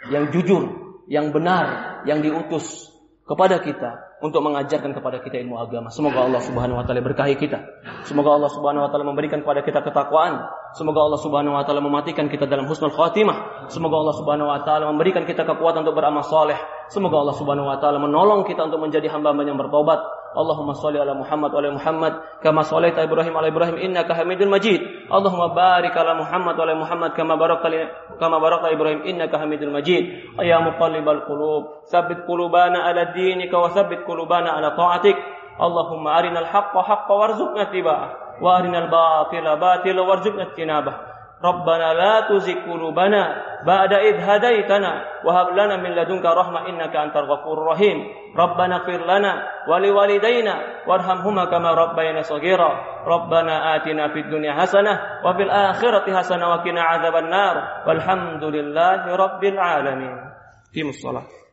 yang 0.09 0.33
jujur, 0.33 0.65
yang 1.13 1.29
benar, 1.29 2.01
yang 2.09 2.25
diutus 2.25 2.89
kepada 3.29 3.61
kita 3.61 4.09
untuk 4.25 4.41
mengajarkan 4.41 4.97
kepada 4.97 5.21
kita 5.21 5.39
ilmu 5.45 5.61
agama. 5.61 5.93
Semoga 5.93 6.25
Allah 6.25 6.41
Subhanahu 6.43 6.81
wa 6.81 6.85
taala 6.89 7.05
berkahi 7.05 7.37
kita. 7.37 7.61
Semoga 8.09 8.35
Allah 8.35 8.51
Subhanahu 8.51 8.89
wa 8.89 8.91
taala 8.91 9.05
memberikan 9.05 9.45
kepada 9.45 9.61
kita 9.63 9.85
ketakwaan. 9.85 10.49
Semoga 10.75 11.05
Allah 11.05 11.21
Subhanahu 11.21 11.55
wa 11.55 11.63
taala 11.69 11.85
mematikan 11.85 12.27
kita 12.33 12.49
dalam 12.49 12.67
husnul 12.67 12.91
khatimah. 12.91 13.69
Semoga 13.69 14.01
Allah 14.01 14.17
Subhanahu 14.17 14.49
wa 14.49 14.61
taala 14.65 14.89
memberikan 14.91 15.29
kita 15.29 15.45
kekuatan 15.45 15.85
untuk 15.85 15.95
beramal 16.01 16.25
saleh. 16.25 16.57
Semoga 16.89 17.21
Allah 17.21 17.37
Subhanahu 17.37 17.69
wa 17.69 17.77
taala 17.77 18.01
menolong 18.01 18.49
kita 18.49 18.67
untuk 18.73 18.81
menjadi 18.81 19.13
hamba 19.13 19.37
yang 19.45 19.61
bertobat. 19.61 20.01
اللهم 20.37 20.73
صل 20.73 20.97
على 20.97 21.15
محمد 21.15 21.55
وعلى 21.55 21.71
محمد 21.71 22.13
كما 22.45 22.63
صليت 22.63 22.99
إبراهيم 22.99 23.37
على 23.37 23.49
إبراهيم 23.49 23.75
انك 23.75 24.13
حميد 24.13 24.43
مجيد 24.43 24.81
اللهم 25.09 25.55
بارك 25.55 25.95
على 25.97 26.13
محمد 26.15 26.55
وعلى 26.59 26.75
محمد 26.75 27.11
كما 27.17 27.35
بارك 27.35 27.65
كما 28.21 28.39
بارك 28.39 28.63
إبراهيم 28.77 29.01
انك 29.03 29.33
حميد 29.37 29.65
مجيد 29.65 30.05
يا 30.45 30.59
مقلب 30.59 31.09
القلوب 31.09 31.63
ثبت 31.93 32.19
قلوبنا 32.29 32.79
على 32.79 33.05
دينك 33.17 33.53
وثبت 33.55 33.99
قلوبنا 34.09 34.51
على 34.51 34.71
طاعتك 34.77 35.17
اللهم 35.61 36.05
ارنا 36.09 36.39
الحق 36.41 36.75
حقا 36.79 37.15
وارزقنا 37.15 37.63
اتباعه 37.63 38.09
وارنا 38.43 38.79
الباطل 38.79 39.47
باطلا 39.61 40.01
وارزقنا 40.03 40.43
اجتنابه 40.43 40.95
ربنا 41.45 41.95
لا 41.95 42.21
تزغ 42.29 42.55
قلوبنا 42.67 43.23
بعد 43.67 43.93
إذ 43.93 44.15
هديتنا 44.21 45.05
وهب 45.25 45.49
لنا 45.49 45.77
من 45.77 45.91
لدنك 45.91 46.25
رحمة 46.27 46.69
إنك 46.69 46.97
أنت 46.97 47.17
الغفور 47.17 47.63
الرحيم. 47.63 47.99
ربنا 48.39 48.77
اغفر 48.77 49.07
لنا 49.07 49.33
ولوالدينا 49.69 50.55
وارحمهما 50.87 51.45
كما 51.45 51.71
ربينا 51.75 52.21
صغيرا. 52.23 52.71
ربنا 53.07 53.77
آتنا 53.77 54.09
في 54.09 54.21
الدنيا 54.21 54.53
حسنة 54.53 55.01
وفي 55.25 55.43
الآخرة 55.43 56.17
حسنة 56.19 56.49
وقنا 56.49 56.83
عذاب 56.83 57.17
النار. 57.17 57.57
والحمد 57.87 58.45
لله 58.45 59.17
رب 59.17 59.45
العالمين. 59.45 60.17
في 60.75 60.81
الصلاة. 60.83 61.48